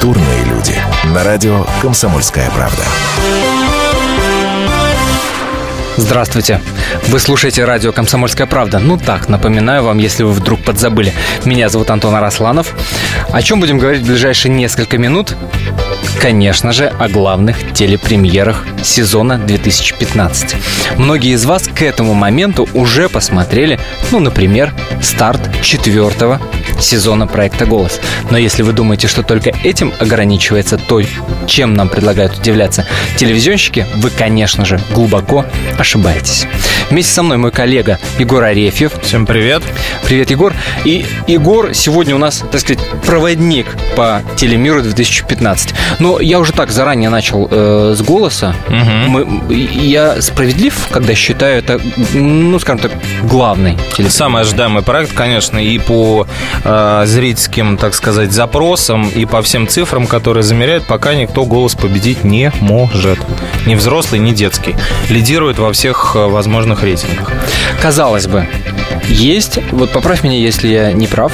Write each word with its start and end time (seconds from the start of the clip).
Культурные 0.00 0.44
люди. 0.44 0.74
На 1.12 1.22
радио 1.22 1.66
«Комсомольская 1.82 2.48
правда». 2.52 2.84
Здравствуйте. 5.98 6.62
Вы 7.08 7.18
слушаете 7.20 7.66
радио 7.66 7.92
«Комсомольская 7.92 8.46
правда». 8.46 8.78
Ну 8.78 8.96
так, 8.96 9.28
напоминаю 9.28 9.84
вам, 9.84 9.98
если 9.98 10.22
вы 10.22 10.32
вдруг 10.32 10.62
подзабыли. 10.62 11.12
Меня 11.44 11.68
зовут 11.68 11.90
Антон 11.90 12.14
Арасланов. 12.14 12.74
О 13.30 13.42
чем 13.42 13.60
будем 13.60 13.78
говорить 13.78 14.00
в 14.00 14.06
ближайшие 14.06 14.50
несколько 14.50 14.96
минут? 14.96 15.36
Конечно 16.20 16.70
же, 16.72 16.88
о 16.98 17.08
главных 17.08 17.72
телепремьерах 17.72 18.66
сезона 18.84 19.38
2015. 19.38 20.54
Многие 20.98 21.32
из 21.32 21.46
вас 21.46 21.66
к 21.66 21.80
этому 21.80 22.12
моменту 22.12 22.68
уже 22.74 23.08
посмотрели, 23.08 23.80
ну, 24.10 24.20
например, 24.20 24.74
старт 25.00 25.40
четвертого 25.62 26.38
сезона 26.78 27.26
проекта 27.26 27.64
«Голос». 27.64 28.00
Но 28.30 28.36
если 28.36 28.62
вы 28.62 28.72
думаете, 28.72 29.08
что 29.08 29.22
только 29.22 29.50
этим 29.64 29.94
ограничивается 29.98 30.76
то, 30.76 31.00
чем 31.46 31.72
нам 31.72 31.88
предлагают 31.88 32.38
удивляться 32.38 32.86
телевизионщики, 33.16 33.86
вы, 33.96 34.10
конечно 34.10 34.66
же, 34.66 34.78
глубоко 34.92 35.46
ошибаетесь. 35.78 36.46
Вместе 36.90 37.12
со 37.12 37.22
мной 37.22 37.38
мой 37.38 37.50
коллега 37.50 37.98
Егор 38.18 38.42
Арефьев. 38.42 38.92
Всем 39.02 39.24
привет. 39.24 39.62
Привет, 40.04 40.30
Егор. 40.30 40.52
И 40.84 41.06
Егор 41.28 41.72
сегодня 41.72 42.14
у 42.14 42.18
нас, 42.18 42.42
так 42.50 42.60
сказать, 42.60 42.80
проводник 43.06 43.66
по 43.96 44.22
телемиру 44.36 44.82
2015. 44.82 45.74
Но 46.00 46.09
я 46.18 46.38
уже 46.38 46.52
так 46.52 46.70
заранее 46.70 47.10
начал 47.10 47.46
э, 47.50 47.94
с 47.96 48.02
голоса. 48.02 48.54
Угу. 48.68 49.10
Мы, 49.10 49.54
я 49.54 50.20
справедлив, 50.22 50.88
когда 50.90 51.14
считаю 51.14 51.58
это, 51.58 51.80
ну, 52.14 52.58
скажем 52.58 52.80
так, 52.80 52.92
главный 53.22 53.76
телемир. 53.92 54.10
Самый 54.10 54.42
ожидаемый 54.42 54.82
проект, 54.82 55.12
конечно, 55.12 55.58
и 55.58 55.78
по 55.78 56.26
э, 56.64 57.02
зрительским, 57.06 57.76
так 57.76 57.94
сказать, 57.94 58.32
запросам, 58.32 59.08
и 59.08 59.24
по 59.26 59.42
всем 59.42 59.68
цифрам, 59.68 60.06
которые 60.06 60.42
замеряют, 60.42 60.86
пока 60.86 61.14
никто 61.14 61.44
голос 61.44 61.74
победить 61.74 62.24
не 62.24 62.52
может. 62.60 63.18
Ни 63.66 63.74
взрослый, 63.74 64.20
ни 64.20 64.32
детский. 64.32 64.74
Лидирует 65.08 65.58
во 65.58 65.72
всех 65.72 66.16
э, 66.16 66.26
возможных 66.26 66.82
рейтингах. 66.82 67.30
Казалось 67.82 68.26
бы, 68.26 68.48
есть, 69.08 69.58
вот 69.72 69.90
поправь 69.90 70.22
меня, 70.22 70.38
если 70.38 70.68
я 70.68 70.92
не 70.92 71.06
прав, 71.06 71.32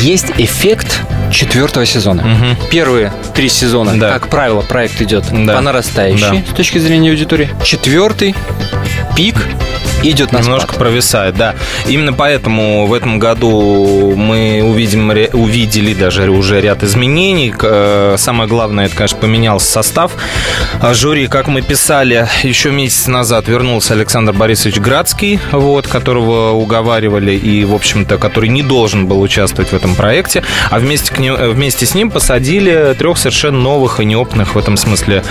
есть 0.00 0.32
эффект 0.38 1.02
четвертого 1.32 1.86
сезона. 1.86 2.22
Угу. 2.22 2.68
Первые 2.70 3.12
три 3.34 3.48
сезона, 3.48 3.98
да. 3.98 4.12
как 4.12 4.28
правило, 4.28 4.62
проект 4.62 5.00
идет 5.00 5.24
да. 5.30 5.56
по 5.56 5.60
нарастающей 5.60 6.42
да. 6.42 6.52
с 6.52 6.54
точки 6.54 6.78
зрения 6.78 7.10
аудитории. 7.10 7.50
Четвертый 7.64 8.34
пик 9.16 9.36
идет 10.02 10.32
на 10.32 10.38
Немножко 10.38 10.68
спад. 10.68 10.78
провисает, 10.78 11.36
да. 11.36 11.54
Именно 11.86 12.12
поэтому 12.12 12.86
в 12.86 12.94
этом 12.94 13.18
году 13.18 14.14
мы 14.16 14.62
увидим, 14.64 15.10
увидели 15.32 15.94
даже 15.94 16.30
уже 16.30 16.60
ряд 16.60 16.82
изменений. 16.82 17.52
Э, 17.60 18.16
самое 18.18 18.48
главное, 18.48 18.86
это, 18.86 18.96
конечно, 18.96 19.18
поменялся 19.18 19.66
состав. 19.70 20.12
А 20.80 20.94
жюри, 20.94 21.26
как 21.26 21.46
мы 21.46 21.62
писали 21.62 22.28
еще 22.42 22.70
месяц 22.70 23.06
назад, 23.06 23.48
вернулся 23.48 23.94
Александр 23.94 24.32
Борисович 24.32 24.78
Градский, 24.78 25.38
вот, 25.52 25.86
которого 25.86 26.52
уговаривали 26.52 27.32
и, 27.32 27.64
в 27.64 27.74
общем-то, 27.74 28.18
который 28.18 28.48
не 28.48 28.62
должен 28.62 29.06
был 29.06 29.20
участвовать 29.20 29.70
в 29.70 29.74
этом 29.74 29.94
проекте. 29.94 30.42
А 30.70 30.78
вместе, 30.78 31.12
к 31.12 31.18
ним, 31.18 31.34
вместе 31.34 31.86
с 31.86 31.94
ним 31.94 32.10
посадили 32.10 32.94
трех 32.98 33.18
совершенно 33.18 33.58
новых 33.58 34.00
и 34.00 34.04
неопытных 34.04 34.54
в 34.54 34.58
этом 34.58 34.76
смысле 34.76 35.22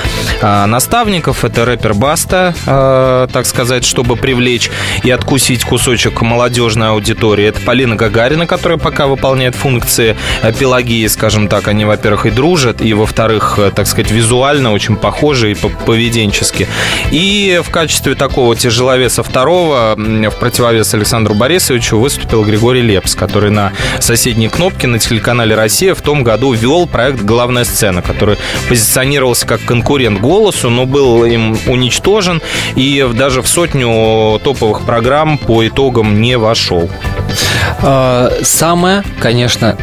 а, 0.41 0.65
наставников. 0.67 1.43
Это 1.43 1.65
рэпер 1.65 1.93
Баста, 1.93 2.53
а, 2.65 3.27
так 3.27 3.45
сказать, 3.45 3.83
чтобы 3.85 4.15
привлечь 4.15 4.60
привлечь 4.61 4.71
и 5.03 5.11
откусить 5.11 5.63
кусочек 5.63 6.21
молодежной 6.21 6.89
аудитории. 6.89 7.45
Это 7.45 7.59
Полина 7.61 7.95
Гагарина, 7.95 8.45
которая 8.45 8.77
пока 8.77 9.07
выполняет 9.07 9.55
функции 9.55 10.15
Пелагии, 10.59 11.07
скажем 11.07 11.47
так. 11.47 11.67
Они, 11.67 11.85
во-первых, 11.85 12.25
и 12.25 12.29
дружат, 12.31 12.81
и, 12.81 12.93
во-вторых, 12.93 13.59
так 13.75 13.87
сказать, 13.87 14.11
визуально 14.11 14.71
очень 14.71 14.95
похожи 14.95 15.51
и 15.51 15.55
поведенчески. 15.55 16.67
И 17.11 17.61
в 17.63 17.69
качестве 17.71 18.15
такого 18.15 18.55
тяжеловеса 18.55 19.23
второго, 19.23 19.95
в 19.97 20.35
противовес 20.39 20.93
Александру 20.93 21.35
Борисовичу, 21.35 21.97
выступил 21.97 22.43
Григорий 22.43 22.81
Лепс, 22.81 23.15
который 23.15 23.51
на 23.51 23.71
соседней 23.99 24.49
кнопке 24.49 24.87
на 24.87 24.99
телеканале 24.99 25.55
«Россия» 25.55 25.93
в 25.93 26.01
том 26.01 26.23
году 26.23 26.53
вел 26.53 26.87
проект 26.87 27.21
«Главная 27.21 27.63
сцена», 27.63 28.01
который 28.01 28.37
позиционировался 28.69 29.47
как 29.47 29.61
конкурент 29.61 30.19
«Голосу», 30.19 30.69
но 30.69 30.85
был 30.85 31.25
им 31.25 31.57
уничтожен 31.67 32.41
и 32.75 33.07
даже 33.13 33.41
в 33.41 33.47
сотню 33.47 34.39
топовых 34.51 34.85
программ 34.85 35.37
по 35.37 35.65
итогам 35.65 36.21
не 36.21 36.37
вошел. 36.37 36.89
А, 37.81 38.29
самое, 38.43 39.01
конечно, 39.19 39.77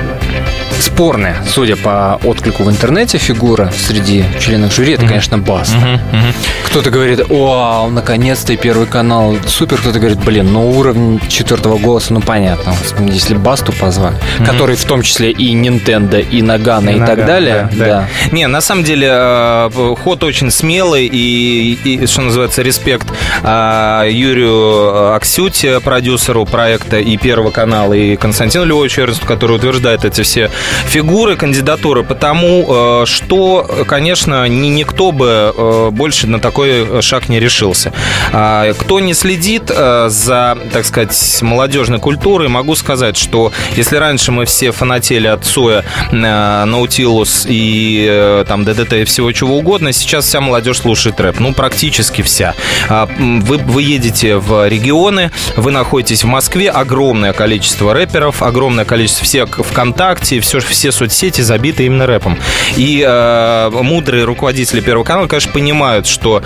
спорная, 0.81 1.37
судя 1.49 1.77
по 1.77 2.21
отклику 2.25 2.65
в 2.65 2.71
интернете, 2.71 3.19
фигура 3.19 3.73
среди 3.77 4.25
членов 4.41 4.75
жюри, 4.75 4.95
это, 4.95 5.07
конечно, 5.07 5.39
Баста. 5.39 5.77
Uh-huh. 5.77 6.35
Кто-то 6.67 6.91
говорит, 6.91 7.29
вау, 7.29 7.91
наконец-то 7.91 8.57
первый 8.57 8.87
канал, 8.87 9.37
супер. 9.47 9.79
Кто-то 9.79 9.99
говорит, 9.99 10.19
блин, 10.19 10.53
ну 10.53 10.71
уровень 10.71 11.21
четвертого 11.29 11.79
голоса, 11.79 12.13
ну 12.13 12.21
понятно, 12.21 12.75
если 13.01 13.35
Басту 13.35 13.73
позвали, 13.73 14.17
который 14.45 14.77
в 14.77 14.85
том 14.85 15.03
числе 15.03 15.31
и 15.31 15.55
Nintendo, 15.55 16.21
и 16.21 16.43
Нагана, 16.43 16.91
и, 16.91 16.97
и 16.97 16.99
так 17.01 17.27
далее. 17.27 17.69
Да, 17.73 17.87
да. 17.87 18.09
Не, 18.33 18.47
на 18.47 18.61
самом 18.61 18.85
деле 18.85 19.09
э, 19.11 19.95
ход 20.03 20.23
очень 20.25 20.51
смелый 20.51 21.07
и, 21.07 21.79
и 21.85 22.07
что 22.07 22.23
называется, 22.23 22.63
респект 22.63 23.07
э, 23.43 24.09
Юрию 24.11 25.15
Аксюте, 25.15 25.81
продюсеру 25.81 26.45
проекта 26.45 26.99
и 26.99 27.17
Первого 27.17 27.51
канала, 27.51 27.95
и 27.95 28.17
Константину 28.17 28.65
Львовичу 28.65 29.03
Эрнсту, 29.03 29.27
который 29.27 29.57
утверждает 29.57 30.05
эти 30.05 30.23
все 30.23 30.51
фигуры, 30.87 31.37
кандидатуры, 31.37 32.05
потому 32.05 33.03
э, 33.03 33.07
что, 33.07 33.85
конечно, 33.87 34.47
ни, 34.49 34.69
никто 34.69 35.13
бы 35.13 35.55
э, 35.57 35.89
больше 35.91 36.27
на 36.27 36.41
такой 36.41 37.03
шаг 37.03 37.29
не 37.29 37.41
решился. 37.41 37.93
А, 38.33 38.73
кто 38.75 39.01
не 39.01 39.15
следит 39.15 39.71
э, 39.71 40.09
за, 40.09 40.59
так 40.73 40.85
сказать, 40.85 41.43
молодежной 41.43 41.99
культурой, 41.99 42.49
могу 42.49 42.75
сказать, 42.75 43.17
что 43.17 43.53
если 43.77 43.97
раньше 43.97 44.33
мы 44.33 44.45
все 44.45 44.73
фанатели 44.73 45.27
от 45.27 45.45
Соя, 45.45 45.85
Наутилус 46.11 47.47
и 47.49 48.45
там 48.49 48.65
ДДТ 48.65 48.95
и 48.95 49.05
всего 49.05 49.33
чего 49.33 49.59
угодно, 49.59 49.93
сейчас 49.93 50.27
вся 50.27 50.41
молодежь 50.41 50.79
слушает 50.79 51.21
рэп. 51.21 51.41
Ну, 51.41 51.53
практически 51.53 52.23
вся. 52.23 52.55
А, 52.89 53.09
вы, 53.19 53.59
вы 53.59 53.83
едете 53.83 54.37
в 54.37 54.69
регионы, 54.69 55.31
вы 55.57 55.71
находитесь 55.71 56.25
в 56.25 56.27
Москве, 56.27 56.71
огромное 56.71 57.33
количество 57.33 57.93
рэперов, 57.93 58.43
огромное 58.43 58.85
количество 58.85 59.25
всех 59.25 59.59
ВКонтакте, 59.59 60.41
все, 60.41 60.58
все 60.65 60.93
соцсети 60.93 61.41
забиты 61.41 61.87
именно 61.87 62.07
рэпом. 62.07 62.39
И 62.77 63.05
э, 63.07 63.71
мудрые 63.71 64.25
руководители 64.25 64.81
Первого 64.81 65.05
канала, 65.05 65.27
конечно, 65.27 65.53
понимают, 65.53 66.07
что 66.07 66.43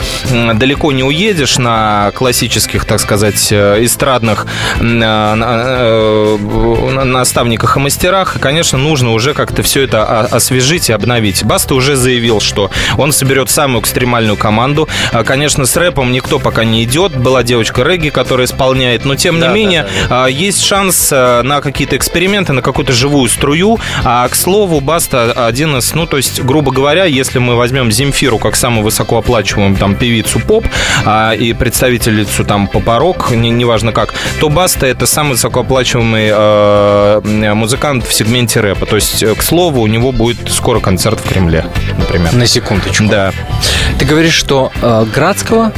далеко 0.55 0.93
не 0.93 1.05
уедешь 1.05 1.59
на 1.59 2.12
классических, 2.15 2.84
так 2.84 3.00
сказать, 3.00 3.49
э, 3.50 3.84
эстрадных 3.84 4.47
э, 4.81 4.84
э, 4.84 7.05
наставниках 7.05 7.77
и 7.77 7.81
мастерах. 7.81 8.37
И, 8.37 8.39
конечно, 8.39 8.78
нужно 8.78 9.12
уже 9.12 9.34
как-то 9.34 9.62
все 9.62 9.83
это 9.83 10.21
освежить 10.21 10.91
и 10.91 10.93
обновить. 10.93 11.44
Баста 11.44 11.75
уже 11.75 11.97
заявил, 11.97 12.41
что 12.41 12.71
он 12.97 13.12
соберет 13.12 13.50
самую 13.50 13.83
экстремальную 13.83 14.37
команду. 14.37 14.89
А, 15.12 15.25
конечно, 15.25 15.67
с 15.67 15.77
рэпом 15.77 16.12
никто 16.12 16.39
пока 16.39 16.65
не 16.65 16.84
идет. 16.84 17.17
Была 17.17 17.43
девочка 17.43 17.83
Регги, 17.83 18.11
которая 18.11 18.47
исполняет, 18.47 19.05
но 19.05 19.17
тем 19.17 19.37
не 19.37 19.43
да, 19.43 19.53
менее 19.53 19.83
да, 19.83 20.09
да, 20.09 20.23
да. 20.23 20.29
есть 20.29 20.62
шанс 20.62 21.11
на 21.11 21.61
какие-то 21.61 21.97
эксперименты, 21.97 22.53
на 22.53 22.62
какую-то 22.62 22.93
живую 22.93 23.29
струю. 23.29 23.79
А, 24.04 24.28
к 24.28 24.34
слову, 24.34 24.80
Баста 24.80 25.32
один 25.46 25.76
из, 25.76 25.94
ну, 25.94 26.06
то 26.06 26.16
есть, 26.16 26.42
грубо 26.42 26.72
говоря, 26.72 27.04
если 27.04 27.38
мы 27.38 27.56
возьмем 27.56 27.92
Земфиру 27.92 28.38
как 28.38 28.56
самую 28.56 28.84
высокооплачиваемую 28.84 29.76
там 29.78 29.94
певицу 29.94 30.40
поп 30.40 30.66
а, 31.04 31.32
и 31.32 31.52
представительницу 31.52 32.44
там 32.44 32.66
попорок, 32.66 33.30
не, 33.30 33.50
неважно 33.50 33.92
как, 33.92 34.14
то 34.40 34.48
Баста 34.48 34.86
это 34.86 35.06
самый 35.06 35.32
высокооплачиваемый 35.32 36.30
э, 36.32 37.54
музыкант 37.54 38.06
в 38.06 38.12
сегменте 38.12 38.60
рэпа. 38.60 38.87
То 38.87 38.96
есть, 38.96 39.25
к 39.37 39.43
слову, 39.43 39.81
у 39.81 39.87
него 39.87 40.10
будет 40.10 40.50
скоро 40.50 40.81
концерт 40.81 41.20
в 41.20 41.28
Кремле, 41.28 41.64
например. 41.96 42.32
На 42.32 42.46
секундочку. 42.46 43.05
Да. 43.05 43.32
Ты 43.98 44.05
говоришь, 44.05 44.34
что 44.34 44.72
э, 44.81 45.06
Градского 45.14 45.72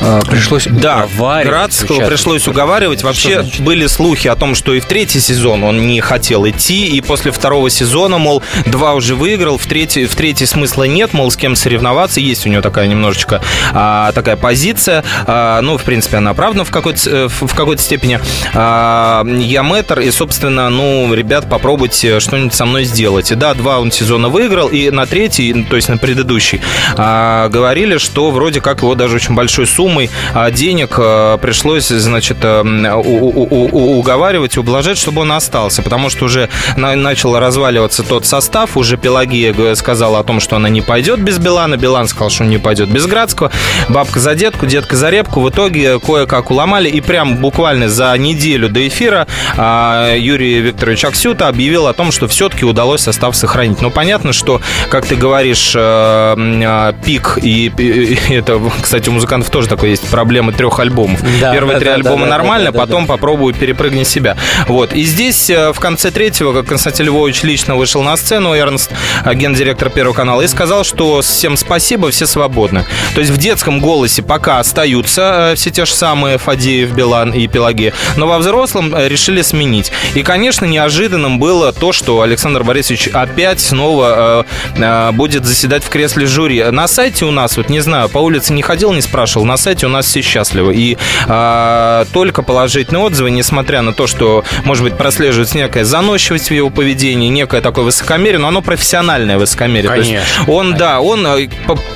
э, 0.00 0.20
пришлось 0.28 0.66
да, 0.66 1.06
уговаривать. 1.06 1.48
Градского 1.48 2.06
пришлось 2.06 2.46
уговаривать. 2.46 3.02
Вообще 3.02 3.44
были 3.60 3.86
слухи 3.86 4.28
о 4.28 4.36
том, 4.36 4.54
что 4.54 4.74
и 4.74 4.80
в 4.80 4.86
третий 4.86 5.20
сезон 5.20 5.64
он 5.64 5.86
не 5.86 6.00
хотел 6.00 6.46
идти, 6.46 6.88
и 6.88 7.00
после 7.00 7.32
второго 7.32 7.69
сезона, 7.70 8.18
мол, 8.18 8.42
два 8.66 8.94
уже 8.94 9.14
выиграл, 9.14 9.58
в 9.58 9.66
третий, 9.66 10.06
в 10.06 10.14
третий 10.14 10.46
смысла 10.46 10.84
нет, 10.84 11.12
мол, 11.12 11.30
с 11.30 11.36
кем 11.36 11.56
соревноваться. 11.56 12.20
Есть 12.20 12.46
у 12.46 12.50
него 12.50 12.62
такая 12.62 12.86
немножечко 12.86 13.40
а, 13.72 14.12
такая 14.12 14.36
позиция. 14.36 15.04
А, 15.26 15.60
ну, 15.60 15.78
в 15.78 15.82
принципе, 15.82 16.18
она 16.18 16.30
оправдана 16.30 16.64
в 16.64 16.70
какой-то, 16.70 17.10
э, 17.10 17.28
в 17.28 17.54
какой-то 17.54 17.82
степени. 17.82 18.20
А, 18.54 19.24
я 19.24 19.62
мэтр, 19.62 20.00
и, 20.00 20.10
собственно, 20.10 20.68
ну, 20.70 21.12
ребят, 21.14 21.48
попробуйте 21.48 22.20
что-нибудь 22.20 22.54
со 22.54 22.64
мной 22.64 22.84
сделать. 22.84 23.30
И 23.30 23.34
да, 23.34 23.54
два 23.54 23.78
он 23.80 23.92
сезона 23.92 24.28
выиграл, 24.28 24.68
и 24.68 24.90
на 24.90 25.06
третий, 25.06 25.64
то 25.64 25.76
есть 25.76 25.88
на 25.88 25.98
предыдущий, 25.98 26.60
а, 26.96 27.48
говорили, 27.48 27.98
что 27.98 28.30
вроде 28.30 28.60
как 28.60 28.82
его 28.82 28.94
даже 28.94 29.16
очень 29.16 29.34
большой 29.34 29.66
суммой 29.66 30.10
а, 30.34 30.50
денег 30.50 30.94
а, 30.98 31.38
пришлось, 31.38 31.88
значит, 31.88 32.38
а, 32.42 32.62
у, 32.62 33.28
у, 33.28 33.68
у, 33.70 33.98
уговаривать, 33.98 34.56
ублажать, 34.58 34.98
чтобы 34.98 35.22
он 35.22 35.32
остался, 35.32 35.82
потому 35.82 36.10
что 36.10 36.24
уже 36.24 36.48
на, 36.76 36.94
начал 36.96 37.38
разваливаться 37.60 38.02
тот 38.02 38.24
состав, 38.24 38.78
уже 38.78 38.96
Пелагея 38.96 39.74
сказала 39.74 40.20
о 40.20 40.22
том, 40.22 40.40
что 40.40 40.56
она 40.56 40.70
не 40.70 40.80
пойдет 40.80 41.20
без 41.20 41.38
Билана, 41.38 41.76
Билан 41.76 42.08
сказал, 42.08 42.30
что 42.30 42.44
он 42.44 42.50
не 42.50 42.56
пойдет 42.56 42.88
без 42.88 43.06
Градского, 43.06 43.52
бабка 43.90 44.18
за 44.18 44.34
детку, 44.34 44.64
детка 44.64 44.96
за 44.96 45.10
репку, 45.10 45.42
в 45.42 45.50
итоге 45.50 46.00
кое-как 46.00 46.50
уломали, 46.50 46.88
и 46.88 47.02
прям 47.02 47.36
буквально 47.36 47.90
за 47.90 48.16
неделю 48.16 48.70
до 48.70 48.88
эфира 48.88 49.26
а, 49.58 50.16
Юрий 50.16 50.60
Викторович 50.60 51.04
Аксюта 51.04 51.48
объявил 51.48 51.86
о 51.86 51.92
том, 51.92 52.12
что 52.12 52.28
все-таки 52.28 52.64
удалось 52.64 53.02
состав 53.02 53.36
сохранить. 53.36 53.82
Но 53.82 53.90
понятно, 53.90 54.32
что, 54.32 54.62
как 54.88 55.04
ты 55.04 55.16
говоришь, 55.16 55.74
э, 55.76 56.34
э, 56.38 56.92
пик, 57.04 57.38
и, 57.42 57.66
и 57.76 58.32
это, 58.32 58.58
кстати, 58.80 59.10
у 59.10 59.12
музыкантов 59.12 59.50
тоже 59.50 59.68
такое 59.68 59.90
есть, 59.90 60.08
проблема 60.08 60.52
трех 60.52 60.78
альбомов. 60.80 61.20
Да, 61.42 61.52
Первые 61.52 61.74
да, 61.74 61.80
три 61.80 61.88
да, 61.90 61.94
альбома 61.96 62.24
да, 62.24 62.30
нормально, 62.30 62.72
да, 62.72 62.78
да, 62.78 62.78
потом 62.86 63.04
да. 63.04 63.12
попробую 63.12 63.52
перепрыгнуть 63.52 64.08
себя. 64.08 64.38
Вот. 64.66 64.94
И 64.94 65.02
здесь 65.02 65.50
э, 65.50 65.74
в 65.74 65.78
конце 65.78 66.10
третьего, 66.10 66.54
как 66.54 66.66
Константин 66.66 67.06
Львович 67.06 67.42
лично 67.50 67.74
вышел 67.74 68.02
на 68.02 68.16
сцену, 68.16 68.54
Эрнст, 68.54 68.92
гендиректор 69.34 69.90
Первого 69.90 70.14
канала, 70.14 70.42
и 70.42 70.46
сказал, 70.46 70.84
что 70.84 71.20
всем 71.20 71.56
спасибо, 71.56 72.10
все 72.10 72.26
свободны. 72.26 72.84
То 73.14 73.20
есть 73.20 73.32
в 73.32 73.38
детском 73.38 73.80
голосе 73.80 74.22
пока 74.22 74.60
остаются 74.60 75.54
все 75.56 75.70
те 75.70 75.84
же 75.84 75.92
самые 75.92 76.38
Фадеев, 76.38 76.92
Билан 76.92 77.32
и 77.32 77.48
Пелагея, 77.48 77.92
но 78.16 78.28
во 78.28 78.38
взрослом 78.38 78.94
решили 78.96 79.42
сменить. 79.42 79.90
И, 80.14 80.22
конечно, 80.22 80.64
неожиданным 80.64 81.40
было 81.40 81.72
то, 81.72 81.92
что 81.92 82.22
Александр 82.22 82.62
Борисович 82.62 83.08
опять 83.08 83.58
снова 83.58 84.44
э, 84.76 84.80
э, 84.80 85.12
будет 85.12 85.44
заседать 85.44 85.82
в 85.82 85.88
кресле 85.88 86.26
жюри. 86.26 86.62
На 86.70 86.86
сайте 86.86 87.24
у 87.24 87.32
нас, 87.32 87.56
вот 87.56 87.68
не 87.68 87.80
знаю, 87.80 88.08
по 88.08 88.18
улице 88.18 88.52
не 88.52 88.62
ходил, 88.62 88.92
не 88.92 89.02
спрашивал, 89.02 89.44
на 89.44 89.56
сайте 89.56 89.86
у 89.86 89.88
нас 89.88 90.06
все 90.06 90.22
счастливы. 90.22 90.74
И 90.76 90.96
э, 91.26 92.04
только 92.12 92.42
положительные 92.42 93.02
отзывы, 93.02 93.32
несмотря 93.32 93.82
на 93.82 93.92
то, 93.92 94.06
что, 94.06 94.44
может 94.64 94.84
быть, 94.84 94.96
прослеживается 94.96 95.56
некая 95.56 95.84
заносчивость 95.84 96.50
в 96.50 96.54
его 96.54 96.70
поведении, 96.70 97.28
некое 97.30 97.60
такое 97.60 97.84
высокомерие, 97.84 98.38
но 98.38 98.48
оно 98.48 98.62
профессиональное 98.62 99.38
высокомерие. 99.38 99.90
Конечно. 99.90 100.12
То 100.12 100.18
есть 100.18 100.48
он, 100.48 100.74
да, 100.74 101.00
он 101.00 101.26
э, 101.26 101.48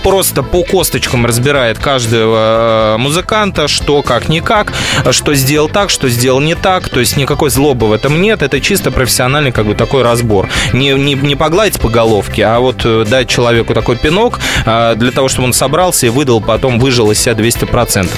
просто 0.02 0.42
по 0.42 0.62
косточкам 0.62 1.26
разбирает 1.26 1.78
каждого 1.78 2.94
э, 2.94 2.96
музыканта, 2.98 3.68
что 3.68 4.02
как 4.02 4.28
никак, 4.28 4.72
что 5.10 5.34
сделал 5.34 5.68
так, 5.68 5.90
что 5.90 6.08
сделал 6.08 6.40
не 6.40 6.54
так, 6.54 6.88
то 6.88 7.00
есть 7.00 7.16
никакой 7.16 7.50
злобы 7.50 7.88
в 7.88 7.92
этом 7.92 8.20
нет, 8.20 8.42
это 8.42 8.60
чисто 8.60 8.90
профессиональный 8.90 9.52
как 9.52 9.66
бы 9.66 9.74
такой 9.74 10.02
разбор. 10.02 10.48
Не, 10.72 10.92
не, 10.94 11.14
не 11.14 11.36
погладить 11.36 11.80
по 11.80 11.88
головке, 11.88 12.44
а 12.44 12.60
вот 12.60 12.82
э, 12.84 13.04
дать 13.08 13.28
человеку 13.28 13.74
такой 13.74 13.96
пинок 13.96 14.40
для 14.64 15.10
того, 15.10 15.28
чтобы 15.28 15.46
он 15.46 15.52
собрался 15.52 16.06
и 16.06 16.08
выдал, 16.08 16.40
потом 16.40 16.78
выжил 16.78 17.10
из 17.10 17.18
себя 17.18 17.34
200%. 17.34 18.08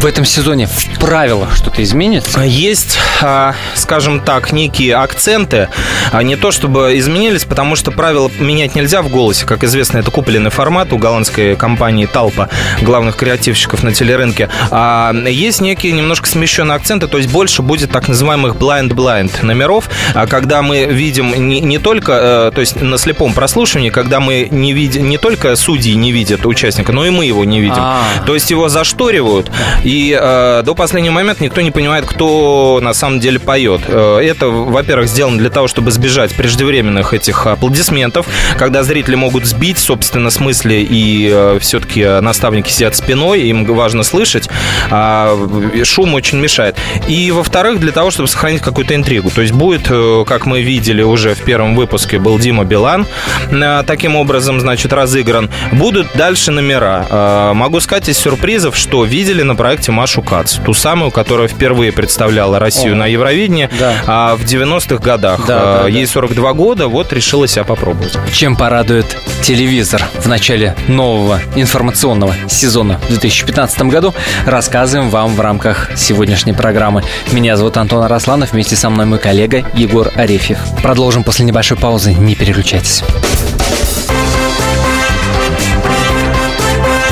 В 0.00 0.04
этом 0.04 0.24
сезоне 0.24 0.66
в 0.66 0.98
правилах 1.00 1.56
что-то 1.56 1.82
изменится? 1.82 2.40
Есть, 2.40 2.98
а, 3.22 3.54
скажем 3.74 4.20
так, 4.20 4.52
некие 4.52 4.94
акценты. 4.94 5.68
А 6.12 6.22
не 6.22 6.36
то 6.36 6.45
чтобы 6.52 6.98
изменились, 6.98 7.44
потому 7.44 7.76
что 7.76 7.90
правила 7.90 8.30
менять 8.38 8.74
нельзя 8.74 9.02
в 9.02 9.08
голосе. 9.08 9.46
Как 9.46 9.64
известно, 9.64 9.98
это 9.98 10.10
купленный 10.10 10.50
формат 10.50 10.92
у 10.92 10.98
голландской 10.98 11.56
компании 11.56 12.06
Талпа, 12.06 12.48
главных 12.82 13.16
креативщиков 13.16 13.82
на 13.82 13.92
телерынке. 13.92 14.48
А 14.70 15.12
есть 15.12 15.60
некие 15.60 15.92
немножко 15.92 16.28
смещенные 16.28 16.76
акценты, 16.76 17.08
то 17.08 17.18
есть 17.18 17.30
больше 17.30 17.62
будет 17.62 17.90
так 17.90 18.08
называемых 18.08 18.56
blind-blind 18.56 19.44
номеров, 19.44 19.88
когда 20.28 20.62
мы 20.62 20.84
видим 20.84 21.48
не, 21.48 21.60
не 21.60 21.78
только, 21.78 22.12
э, 22.12 22.50
то 22.54 22.60
есть 22.60 22.80
на 22.80 22.98
слепом 22.98 23.34
прослушивании, 23.34 23.90
когда 23.90 24.20
мы 24.20 24.48
не 24.50 24.72
видим, 24.72 25.08
не 25.08 25.18
только 25.18 25.56
судьи 25.56 25.94
не 25.94 26.12
видят 26.12 26.46
участника, 26.46 26.92
но 26.92 27.06
и 27.06 27.10
мы 27.10 27.24
его 27.24 27.44
не 27.44 27.60
видим. 27.60 27.82
А-а-а. 27.82 28.24
То 28.24 28.34
есть 28.34 28.50
его 28.50 28.68
зашторивают, 28.68 29.50
и 29.84 30.16
э, 30.18 30.62
до 30.64 30.74
последнего 30.74 31.12
момента 31.12 31.42
никто 31.42 31.60
не 31.60 31.70
понимает, 31.70 32.06
кто 32.06 32.80
на 32.82 32.94
самом 32.94 33.20
деле 33.20 33.38
поет. 33.38 33.82
Э, 33.88 34.18
это, 34.18 34.48
во-первых, 34.48 35.08
сделано 35.08 35.38
для 35.38 35.50
того, 35.50 35.68
чтобы 35.68 35.90
избежать 35.90 36.34
преждевременных 36.36 37.14
этих 37.14 37.46
аплодисментов, 37.46 38.26
когда 38.58 38.82
зрители 38.82 39.14
могут 39.14 39.46
сбить, 39.46 39.78
собственно, 39.78 40.30
смысле, 40.30 40.82
и 40.82 41.30
э, 41.32 41.58
все-таки 41.60 42.04
наставники 42.20 42.70
сидят 42.70 42.96
спиной, 42.96 43.42
им 43.42 43.64
важно 43.64 44.02
слышать, 44.02 44.48
а 44.90 45.36
шум 45.84 46.14
очень 46.14 46.38
мешает. 46.38 46.76
И, 47.08 47.30
во-вторых, 47.30 47.80
для 47.80 47.92
того, 47.92 48.10
чтобы 48.10 48.28
сохранить 48.28 48.62
какую-то 48.62 48.94
интригу. 48.94 49.30
То 49.30 49.42
есть 49.42 49.52
будет, 49.52 49.86
э, 49.90 50.24
как 50.26 50.46
мы 50.46 50.62
видели 50.62 51.02
уже 51.02 51.34
в 51.34 51.42
первом 51.42 51.74
выпуске, 51.74 52.18
был 52.18 52.38
Дима 52.38 52.64
Билан, 52.64 53.06
э, 53.50 53.82
таким 53.86 54.16
образом, 54.16 54.60
значит, 54.60 54.92
разыгран. 54.92 55.50
Будут 55.72 56.08
дальше 56.14 56.50
номера. 56.50 57.52
Могу 57.54 57.80
сказать 57.80 58.08
из 58.08 58.18
сюрпризов, 58.18 58.76
что 58.76 59.04
видели 59.04 59.42
на 59.42 59.54
проекте 59.54 59.92
Машу 59.92 60.22
Кац, 60.22 60.56
ту 60.64 60.74
самую, 60.74 61.10
которая 61.10 61.48
впервые 61.48 61.92
представляла 61.92 62.58
Россию 62.58 62.92
О, 62.92 62.96
на 62.96 63.06
Евровидении 63.06 63.68
да. 63.78 63.94
а, 64.06 64.36
в 64.36 64.44
90-х 64.44 65.02
годах. 65.02 65.46
Да, 65.46 65.82
да, 65.82 65.88
Ей 65.88 66.06
42 66.26 66.52
года, 66.54 66.88
вот 66.88 67.12
решила 67.12 67.46
себя 67.46 67.62
попробовать. 67.62 68.18
Чем 68.32 68.56
порадует 68.56 69.06
телевизор 69.42 70.02
в 70.18 70.26
начале 70.26 70.74
нового 70.88 71.40
информационного 71.54 72.34
сезона 72.48 72.98
в 73.04 73.08
2015 73.10 73.82
году, 73.82 74.12
рассказываем 74.44 75.08
вам 75.08 75.36
в 75.36 75.40
рамках 75.40 75.90
сегодняшней 75.96 76.52
программы. 76.52 77.04
Меня 77.30 77.56
зовут 77.56 77.76
Антон 77.76 78.02
Арасланов, 78.02 78.52
вместе 78.52 78.74
со 78.74 78.90
мной 78.90 79.06
мой 79.06 79.20
коллега 79.20 79.64
Егор 79.74 80.10
Арефьев. 80.16 80.58
Продолжим 80.82 81.22
после 81.22 81.44
небольшой 81.44 81.76
паузы, 81.76 82.12
не 82.12 82.34
переключайтесь. 82.34 83.04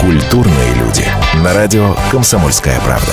Культурные 0.00 0.74
люди. 0.74 1.06
На 1.36 1.54
радио 1.54 1.94
«Комсомольская 2.10 2.80
правда». 2.80 3.12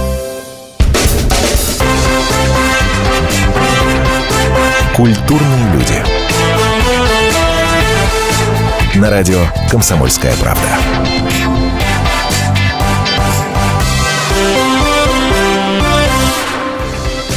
Культурные 5.01 5.73
люди. 5.73 5.95
На 8.99 9.09
радио 9.09 9.39
«Комсомольская 9.67 10.35
правда». 10.35 10.61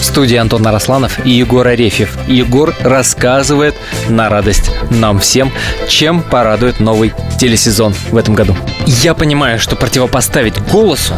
студии 0.03 0.37
Антон 0.37 0.67
Арасланов 0.67 1.25
и 1.25 1.31
Егор 1.31 1.67
Арефьев. 1.67 2.17
Егор 2.29 2.75
рассказывает 2.81 3.75
на 4.11 4.29
радость 4.29 4.71
нам 4.91 5.19
всем, 5.19 5.51
чем 5.89 6.23
порадует 6.23 6.81
новый 6.81 7.15
телесезон 7.39 7.95
в 8.13 8.17
этом 8.19 8.35
году. 8.35 8.55
Я 8.87 9.15
понимаю, 9.15 9.59
что 9.59 9.75
противопоставить 9.75 10.57
голосу 10.71 11.15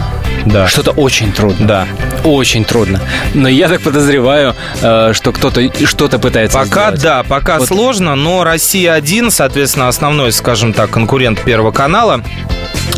да. 0.47 0.67
что-то 0.67 0.93
очень 0.93 1.33
трудно. 1.33 1.67
Да. 1.67 1.87
Очень 2.25 2.65
трудно. 2.65 3.01
Но 3.35 3.49
я 3.49 3.69
так 3.69 3.81
подозреваю, 3.83 4.55
э, 4.81 5.13
что 5.13 5.33
кто-то 5.33 5.61
что-то 5.87 6.19
пытается 6.19 6.59
Пока, 6.59 6.87
сделать. 6.89 7.03
да, 7.03 7.23
пока 7.23 7.59
вот. 7.59 7.69
сложно, 7.69 8.15
но 8.15 8.45
Россия 8.45 8.93
один, 8.93 9.31
соответственно, 9.31 9.89
основной, 9.89 10.33
скажем 10.33 10.73
так, 10.73 10.91
конкурент 10.91 11.43
Первого 11.43 11.71
канала. 11.73 12.23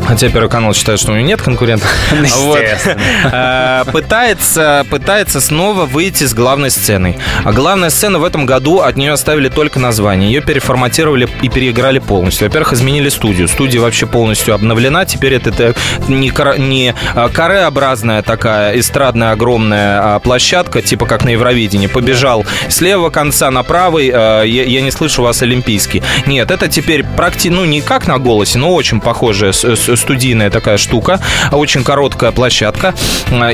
Хотя 0.08 0.30
Первый 0.30 0.48
канал 0.48 0.72
считает, 0.72 0.98
что 0.98 1.12
у 1.12 1.16
него 1.16 1.26
нет 1.26 1.42
конкурентов. 1.42 1.94
Вот. 2.38 2.60
Э, 2.60 3.84
пытается, 3.92 4.86
пытается 4.88 5.40
снова 5.40 5.84
выйти 5.84 6.24
с 6.24 6.32
главной 6.32 6.70
сценой. 6.70 7.18
А 7.44 7.52
главная 7.52 7.90
сцена 7.90 8.18
в 8.18 8.24
этом 8.24 8.46
году 8.46 8.80
от 8.80 8.96
нее 8.96 9.12
оставили 9.12 9.48
только 9.48 9.78
название. 9.78 10.32
Ее 10.32 10.40
переформатировали 10.40 11.28
и 11.42 11.48
переиграли 11.48 11.98
полностью. 11.98 12.46
Во-первых, 12.48 12.72
изменили 12.72 13.08
студию. 13.08 13.48
Студия 13.48 13.80
вообще 13.80 14.06
полностью 14.06 14.54
обновлена. 14.54 15.04
Теперь 15.04 15.34
это, 15.34 15.50
это 15.50 15.74
не, 16.08 16.32
не 16.58 16.94
а, 17.14 17.28
кареобразная 17.28 18.22
такая 18.22 18.78
эстрадная 18.78 19.32
огромная 19.32 20.16
а, 20.16 20.18
площадка, 20.20 20.80
типа 20.80 21.06
как 21.06 21.24
на 21.24 21.30
Евровидении. 21.30 21.86
Побежал 21.86 22.46
с 22.68 22.80
левого 22.80 23.10
конца 23.10 23.50
на 23.50 23.62
правый. 23.62 24.10
А, 24.14 24.42
я, 24.42 24.64
я 24.64 24.80
не 24.80 24.90
слышу 24.90 25.22
вас 25.22 25.42
олимпийский. 25.42 26.02
Нет, 26.26 26.50
это 26.50 26.68
теперь 26.68 27.04
практи, 27.04 27.48
ну 27.50 27.64
не 27.64 27.80
как 27.80 28.06
на 28.06 28.18
голосе, 28.18 28.58
но 28.58 28.74
очень 28.74 29.00
похожая 29.00 29.52
студийная 29.98 30.50
такая 30.50 30.78
штука, 30.78 31.20
очень 31.52 31.84
короткая 31.84 32.32
площадка. 32.32 32.94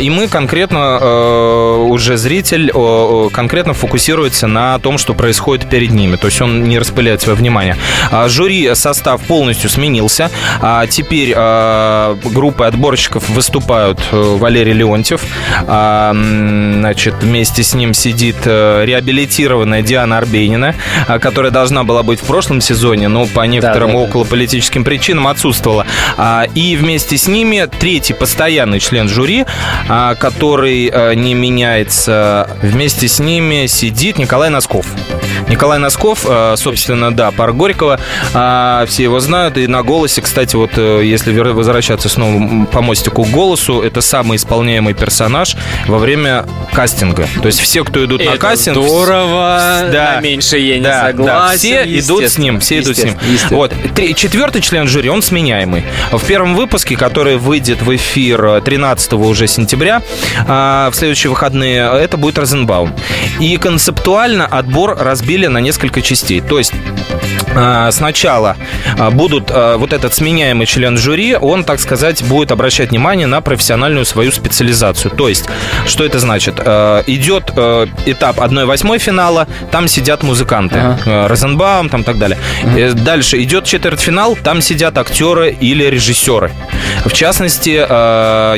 И 0.00 0.10
мы 0.10 0.28
конкретно, 0.28 1.84
уже 1.86 2.16
зритель 2.16 2.70
конкретно 3.30 3.74
фокусируется 3.74 4.46
на 4.46 4.78
том, 4.78 4.98
что 4.98 5.14
происходит 5.14 5.68
перед 5.68 5.90
ними. 5.90 6.16
То 6.16 6.26
есть 6.28 6.40
он 6.40 6.64
не 6.64 6.78
распыляет 6.78 7.22
свое 7.22 7.36
внимание. 7.36 7.76
Жюри 8.26 8.74
состав 8.74 9.20
полностью 9.22 9.70
сменился. 9.70 10.30
А 10.60 10.86
теперь 10.86 11.30
группы 12.32 12.64
отборщиков 12.64 13.28
выступают 13.30 13.98
Валерий 14.12 14.72
Леонтьев. 14.72 15.22
Значит, 15.66 17.14
вместе 17.20 17.62
с 17.62 17.74
ним 17.74 17.94
сидит 17.94 18.46
реабилитированная 18.46 19.82
Диана 19.82 20.18
Арбенина, 20.18 20.74
которая 21.20 21.50
должна 21.50 21.84
была 21.84 22.02
быть 22.02 22.20
в 22.20 22.24
прошлом 22.24 22.60
сезоне, 22.60 23.08
но 23.08 23.26
по 23.26 23.46
некоторым 23.46 23.92
да, 23.92 23.98
да, 23.98 24.02
околополитическим 24.04 24.84
причинам 24.84 25.26
отсутствовала. 25.26 25.86
И 26.54 26.76
вместе 26.76 27.16
с 27.16 27.28
ними 27.28 27.68
третий 27.78 28.14
постоянный 28.14 28.80
член 28.80 29.08
жюри, 29.08 29.44
который 30.18 31.14
не 31.16 31.34
меняется, 31.34 32.48
вместе 32.62 33.08
с 33.08 33.18
ними 33.18 33.66
сидит 33.66 34.18
Николай 34.18 34.50
Носков. 34.50 34.86
Николай 35.48 35.78
Носков, 35.78 36.26
собственно, 36.56 37.14
да, 37.14 37.30
пар 37.30 37.52
Горького, 37.52 37.98
все 38.30 39.02
его 39.02 39.20
знают, 39.20 39.58
и 39.58 39.66
на 39.66 39.82
голосе, 39.82 40.22
кстати, 40.22 40.56
вот 40.56 40.72
э, 40.76 41.02
если 41.04 41.32
возвращаться 41.34 42.08
снова 42.08 42.64
по 42.66 42.80
мостику 42.80 43.24
к 43.24 43.30
голосу, 43.30 43.82
это 43.82 44.00
самый 44.00 44.36
исполняемый 44.36 44.94
персонаж 44.94 45.56
во 45.86 45.98
время 45.98 46.46
кастинга. 46.72 47.26
То 47.40 47.46
есть 47.46 47.60
все, 47.60 47.84
кто 47.84 48.04
идут 48.04 48.20
это 48.20 48.32
на 48.32 48.36
кастинг... 48.38 48.76
здорово, 48.76 49.88
да, 49.92 50.14
на 50.16 50.20
меньше 50.20 50.58
я 50.58 50.76
не 50.78 50.84
да, 50.84 51.06
согласен. 51.08 51.26
Да, 51.26 51.56
все 51.56 51.98
идут 51.98 52.24
с 52.24 52.38
ним, 52.38 52.60
все 52.60 52.80
идут 52.80 52.96
с 52.96 53.04
ним. 53.04 53.16
Вот. 53.50 53.72
Четвертый 54.16 54.62
член 54.62 54.88
жюри, 54.88 55.08
он 55.08 55.22
сменяемый. 55.22 55.84
В 56.18 56.24
первом 56.26 56.54
выпуске, 56.54 56.96
который 56.96 57.36
выйдет 57.36 57.82
в 57.82 57.94
эфир 57.94 58.62
13 58.64 59.14
уже 59.14 59.46
сентября, 59.46 60.02
а, 60.46 60.90
в 60.90 60.94
следующие 60.94 61.30
выходные, 61.30 61.90
это 62.00 62.16
будет 62.16 62.38
Розенбаум. 62.38 62.92
И 63.40 63.56
концептуально 63.56 64.46
отбор 64.46 64.96
разбили 64.96 65.46
на 65.46 65.58
несколько 65.58 66.02
частей. 66.02 66.40
То 66.40 66.58
есть 66.58 66.72
а, 67.56 67.90
сначала 67.90 68.56
а, 68.98 69.10
будут 69.10 69.50
вот 69.50 69.92
этот 69.92 70.14
сменяемый 70.14 70.66
член 70.66 70.96
жюри, 70.98 71.36
он, 71.36 71.64
так 71.64 71.80
сказать, 71.80 72.22
будет 72.22 72.52
обращать 72.52 72.90
внимание 72.90 73.26
на 73.26 73.40
профессиональную 73.40 74.04
свою 74.04 74.30
специализацию. 74.30 75.10
То 75.10 75.28
есть, 75.28 75.46
что 75.86 76.04
это 76.04 76.18
значит? 76.18 76.60
Идет 76.60 77.50
этап 78.06 78.38
1-8 78.38 78.98
финала, 78.98 79.48
там 79.70 79.88
сидят 79.88 80.22
музыканты. 80.22 80.78
Ага. 80.78 81.28
Розенбаум, 81.28 81.88
там 81.88 82.04
так 82.04 82.18
далее. 82.18 82.38
Ага. 82.62 82.92
Дальше 82.94 83.42
идет 83.42 83.64
четвертьфинал, 83.64 84.36
там 84.36 84.60
сидят 84.60 84.96
актеры 84.98 85.50
или 85.50 85.84
режиссеры. 85.84 86.03
В 87.04 87.12
частности, 87.12 87.84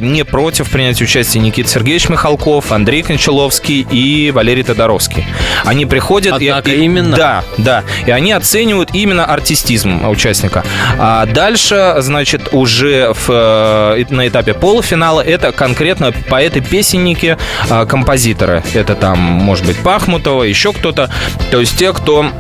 не 0.01 0.25
против 0.25 0.71
принять 0.71 1.01
участие 1.01 1.43
Никита 1.43 1.69
Сергеевич 1.69 2.09
Михалков, 2.09 2.73
Андрей 2.73 3.03
Кончаловский 3.03 3.87
и 3.91 4.31
Валерий 4.31 4.63
Тодоровский. 4.63 5.25
Они 5.65 5.87
приходят... 5.87 6.35
Однако 6.35 6.71
и, 6.71 6.85
именно? 6.85 7.17
Да, 7.17 7.45
да. 7.59 7.85
И 8.07 8.11
они 8.11 8.33
оценивают 8.33 8.91
именно 8.93 9.25
артистизм 9.25 10.09
участника. 10.09 10.65
А 10.99 11.27
дальше, 11.27 11.97
значит, 11.99 12.49
уже 12.53 13.13
в, 13.13 13.29
э, 13.29 14.05
на 14.11 14.29
этапе 14.29 14.55
полуфинала 14.55 15.21
это 15.21 15.53
конкретно 15.53 16.13
поэты-песенники, 16.13 17.37
а, 17.69 17.87
композиторы. 17.87 18.63
Это 18.75 18.95
там, 18.95 19.19
может 19.19 19.67
быть, 19.67 19.79
Пахмутова, 19.79 20.45
еще 20.45 20.73
кто-то. 20.73 21.11
То 21.51 21.61
есть 21.61 21.79
те, 21.79 21.93
кто 21.93 22.31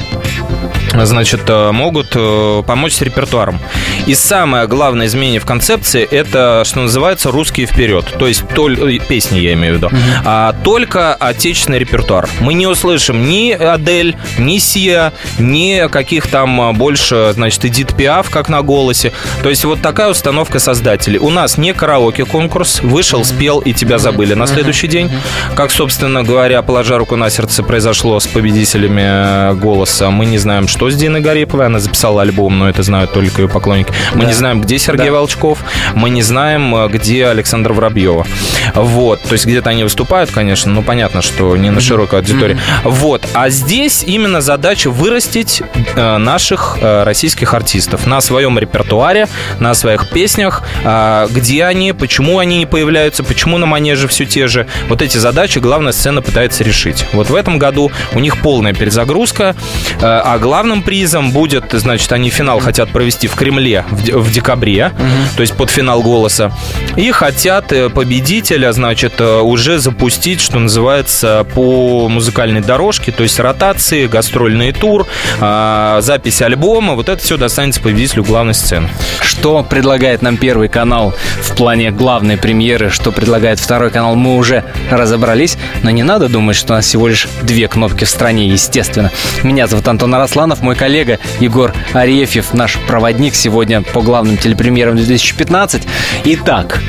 значит, 0.95 1.43
э, 1.49 1.73
могут 1.73 2.13
э, 2.15 2.63
помочь 2.67 2.93
с 2.93 3.03
репертуаром. 3.03 3.59
И 4.07 4.15
самое 4.15 4.67
главное 4.67 5.07
изменение 5.07 5.41
в 5.41 5.47
концепции– 5.47 6.07
это, 6.11 6.63
что 6.65 6.81
называется, 6.81 7.31
русские 7.31 7.67
вперед. 7.67 8.05
То 8.19 8.27
есть 8.27 8.47
толь... 8.55 8.79
Э, 8.79 8.99
песни, 8.99 9.39
я 9.39 9.53
имею 9.55 9.75
в 9.75 9.77
виду. 9.79 9.91
А, 10.25 10.55
только 10.65 11.15
отечественный 11.15 11.79
репертуар. 11.79 12.29
Мы 12.41 12.55
не 12.55 12.67
услышим 12.67 13.29
ни 13.29 13.53
Адель, 13.53 14.17
ни 14.39 14.59
Сия, 14.59 15.13
ни 15.39 15.89
каких 15.89 16.27
там 16.27 16.75
больше, 16.77 17.33
значит, 17.35 17.65
Эдит 17.65 17.95
Пиаф, 17.97 18.31
как 18.31 18.49
на 18.49 18.63
голосе. 18.63 19.13
То 19.43 19.51
есть 19.51 19.65
вот 19.65 19.81
такая 19.81 20.11
установка 20.11 20.59
создателей. 20.59 21.19
У 21.19 21.31
нас 21.31 21.59
не 21.59 21.73
караоке-конкурс, 21.73 22.81
вышел, 22.83 23.25
спел 23.25 23.61
и 23.61 23.73
тебя 23.73 23.99
забыли 23.99 24.35
на 24.35 24.47
следующий 24.47 24.89
день. 24.89 25.11
Как, 25.55 25.71
собственно 25.71 26.23
говоря, 26.23 26.63
положа 26.63 26.99
руку 26.99 27.17
на 27.17 27.31
сердце, 27.31 27.63
произошло 27.63 28.19
с 28.21 28.27
победителями 28.27 29.59
голоса. 29.59 30.11
Мы 30.11 30.27
не 30.27 30.39
знаем, 30.39 30.69
что 30.69 30.76
что 30.77 30.91
с 30.91 30.95
Диной 30.95 31.23
Гариповой. 31.23 31.67
Она 31.67 31.79
записала 31.79 32.21
альбом, 32.21 32.59
но 32.59 32.69
это 32.69 32.83
знают 32.83 33.11
только 33.11 33.41
ее 33.41 33.49
поклонники. 33.49 33.91
Мы 34.13 34.23
да. 34.23 34.27
не 34.27 34.35
знаем, 34.35 34.61
где 34.61 34.79
Сергей 34.79 35.07
да. 35.07 35.13
Волчков. 35.13 35.59
Мы 35.95 36.11
не 36.11 36.21
знаем, 36.21 36.75
э, 36.77 36.89
где 36.89 37.27
Александр 37.29 37.73
Воробьева. 37.73 38.27
Вот. 38.75 39.23
То 39.23 39.33
есть 39.33 39.47
где-то 39.47 39.71
они 39.71 39.85
выступают, 39.85 40.31
конечно, 40.31 40.71
но 40.71 40.83
понятно, 40.83 41.23
что 41.23 41.57
не 41.57 41.71
на 41.71 41.81
широкой 41.81 42.19
аудитории. 42.19 42.57
Mm-hmm. 42.57 42.91
Вот. 42.91 43.27
А 43.33 43.49
здесь 43.49 44.05
именно 44.05 44.43
задача 44.43 44.91
вырастить 44.91 45.63
э, 45.95 46.17
наших 46.19 46.77
э, 46.79 47.05
российских 47.05 47.55
артистов 47.55 48.07
на 48.07 48.21
своем 48.21 48.59
репертуаре, 48.59 49.29
на 49.61 49.73
своих 49.73 50.11
песнях, 50.11 50.63
э, 50.85 51.29
где 51.31 51.65
они, 51.65 51.95
почему 51.95 52.39
они 52.39 52.59
не 52.59 52.67
появляются, 52.67 53.25
почему 53.25 53.57
на 53.57 53.65
манеже 53.65 54.09
все 54.09 54.27
те 54.27 54.47
же. 54.47 54.67
Вот 54.91 55.01
эти 55.01 55.17
задачи 55.17 55.59
главная 55.59 55.93
сцена 55.93 56.21
пытается 56.21 56.65
решить. 56.65 57.07
Вот 57.15 57.31
в 57.31 57.35
этом 57.35 57.59
году 57.59 57.91
у 58.13 58.19
них 58.19 58.43
полная 58.43 58.75
перезагрузка, 58.75 59.57
э, 60.01 60.03
а 60.03 60.37
главным 60.37 60.66
главным 60.67 60.83
призом 60.83 61.31
будет, 61.31 61.67
значит, 61.71 62.11
они 62.11 62.29
финал 62.29 62.59
хотят 62.59 62.89
провести 62.89 63.29
в 63.29 63.37
Кремле 63.37 63.85
в, 63.89 64.19
в 64.19 64.33
декабре, 64.33 64.91
угу. 64.99 65.37
то 65.37 65.43
есть 65.43 65.55
под 65.55 65.71
финал 65.71 66.03
голоса. 66.03 66.51
И 66.97 67.09
хотят 67.13 67.73
э, 67.73 67.89
победителя, 67.89 68.73
значит, 68.73 69.21
э, 69.21 69.41
уже 69.43 69.79
запустить, 69.79 70.41
что 70.41 70.59
называется, 70.59 71.47
по 71.55 72.09
музыкальной 72.09 72.63
дорожке, 72.63 73.13
то 73.13 73.23
есть 73.23 73.39
ротации, 73.39 74.09
гастрольный 74.09 74.73
тур, 74.73 75.07
а, 75.41 76.01
запись 76.01 76.43
альбома. 76.43 76.95
Вот 76.95 77.09
это 77.09 77.23
все 77.23 77.37
достанется 77.37 77.81
победителю 77.81 78.25
главной 78.25 78.55
сцены. 78.55 78.89
Что 79.21 79.63
предлагает 79.63 80.23
нам 80.23 80.37
Первый 80.37 80.69
канал 80.69 81.15
в 81.43 81.55
плане 81.55 81.93
главной 81.93 82.39
премьеры, 82.39 82.91
что 82.91 83.13
предлагает 83.13 83.61
Второй 83.61 83.91
канал, 83.91 84.17
мы 84.17 84.37
уже 84.37 84.65
разобрались, 84.91 85.59
но 85.85 85.91
не 85.91 86.03
надо 86.03 86.29
думать, 86.29 86.57
что 86.57 86.73
у 86.73 86.77
нас 86.77 86.87
всего 86.87 87.07
лишь 87.07 87.29
две 87.43 87.69
кнопки 87.69 88.05
в 88.05 88.09
стране, 88.09 88.49
естественно. 88.49 89.13
Меня 89.45 89.69
зовут 89.69 89.87
Антон 89.87 90.15
Арасланов, 90.15 90.56
мой 90.63 90.75
коллега 90.75 91.19
Егор 91.41 91.73
Арефьев, 91.93 92.53
наш 92.55 92.79
проводник 92.87 93.35
сегодня 93.35 93.83
по 93.83 94.01
главным 94.01 94.37
телепремьерам 94.37 94.97
2015. 94.97 95.87
Итак, 96.25 96.81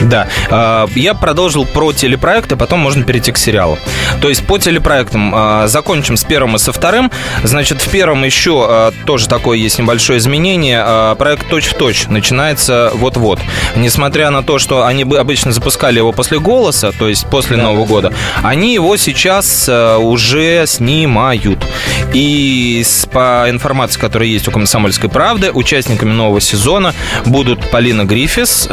да. 0.00 0.28
А, 0.50 0.88
я 0.94 1.14
продолжил 1.14 1.64
про 1.64 1.92
телепроекты, 1.92 2.56
потом 2.56 2.80
можно 2.80 3.04
перейти 3.04 3.32
к 3.32 3.38
сериалу. 3.38 3.78
То 4.20 4.28
есть 4.28 4.46
по 4.46 4.58
телепроектам 4.58 5.32
а, 5.34 5.66
закончим 5.66 6.16
с 6.16 6.24
первым 6.24 6.56
и 6.56 6.58
со 6.58 6.72
вторым. 6.72 7.10
Значит, 7.42 7.80
в 7.80 7.88
первом 7.88 8.24
еще 8.24 8.66
а, 8.68 8.92
тоже 9.06 9.28
такое 9.28 9.58
есть 9.58 9.78
небольшое 9.78 10.18
изменение. 10.18 11.14
Проект 11.16 11.48
«Точь 11.48 11.66
в 11.66 11.74
точь» 11.74 12.06
начинается 12.08 12.90
вот-вот. 12.94 13.40
Несмотря 13.76 14.30
на 14.30 14.42
то, 14.42 14.58
что 14.58 14.86
они 14.86 15.04
бы 15.04 15.18
обычно 15.18 15.52
запускали 15.52 15.98
его 15.98 16.12
после 16.12 16.38
«Голоса», 16.38 16.92
то 16.92 17.08
есть 17.08 17.26
после 17.26 17.56
да. 17.56 17.64
Нового 17.64 17.86
года, 17.86 18.12
они 18.42 18.74
его 18.74 18.96
сейчас 18.96 19.68
уже 19.68 20.64
снимают. 20.66 21.64
И 22.12 22.82
по 23.08 23.46
информации, 23.48 23.98
которая 23.98 24.28
есть 24.28 24.48
у 24.48 24.50
«Комсомольской 24.50 25.08
правды», 25.08 25.50
участниками 25.52 26.12
нового 26.12 26.40
сезона 26.40 26.94
будут 27.24 27.70
Полина 27.70 28.04
Грифис, 28.04 28.66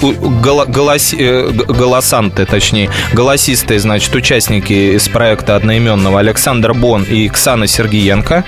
голос, 0.00 1.14
э, 1.16 1.50
голосанты, 1.50 2.46
точнее, 2.46 2.90
голосистые, 3.12 3.80
значит, 3.80 4.14
участники 4.14 4.96
из 4.96 5.08
проекта 5.08 5.56
одноименного 5.56 6.20
Александр 6.20 6.74
Бон 6.74 7.02
и 7.02 7.28
Ксана 7.28 7.66
Сергиенко. 7.66 8.44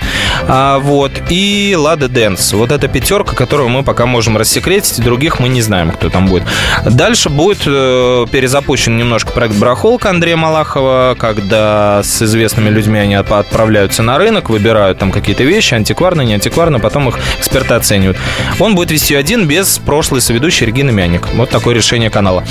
А, 0.47 0.79
вот. 0.79 1.11
И 1.29 1.75
Лада 1.77 2.07
Дэнс. 2.07 2.53
Вот 2.53 2.71
эта 2.71 2.87
пятерка, 2.87 3.35
которую 3.35 3.69
мы 3.69 3.83
пока 3.83 4.05
можем 4.05 4.37
рассекретить, 4.37 5.01
других 5.01 5.39
мы 5.39 5.49
не 5.49 5.61
знаем, 5.61 5.91
кто 5.91 6.09
там 6.09 6.27
будет. 6.27 6.43
Дальше 6.85 7.29
будет 7.29 7.61
э, 7.65 8.25
перезапущен 8.31 8.97
немножко 8.97 9.31
проект 9.31 9.55
Барахолка 9.55 10.09
Андрея 10.09 10.37
Малахова, 10.37 11.15
когда 11.17 12.01
с 12.03 12.21
известными 12.21 12.69
людьми 12.69 12.99
они 12.99 13.15
отправляются 13.15 14.03
на 14.03 14.17
рынок, 14.17 14.49
выбирают 14.49 14.62
там 14.97 15.11
какие-то 15.11 15.43
вещи, 15.43 15.73
антикварные, 15.73 16.25
не 16.25 16.33
антикварные, 16.33 16.79
потом 16.79 17.09
их 17.09 17.19
эксперты 17.37 17.73
оценивают. 17.73 18.17
Он 18.59 18.75
будет 18.75 18.91
вести 18.91 19.15
один 19.15 19.47
без 19.47 19.77
прошлой 19.79 20.21
соведущей 20.21 20.65
Регины 20.65 20.91
Мяник. 20.91 21.27
Вот 21.33 21.49
такое 21.49 21.75
решение 21.75 22.09
канала. 22.09 22.43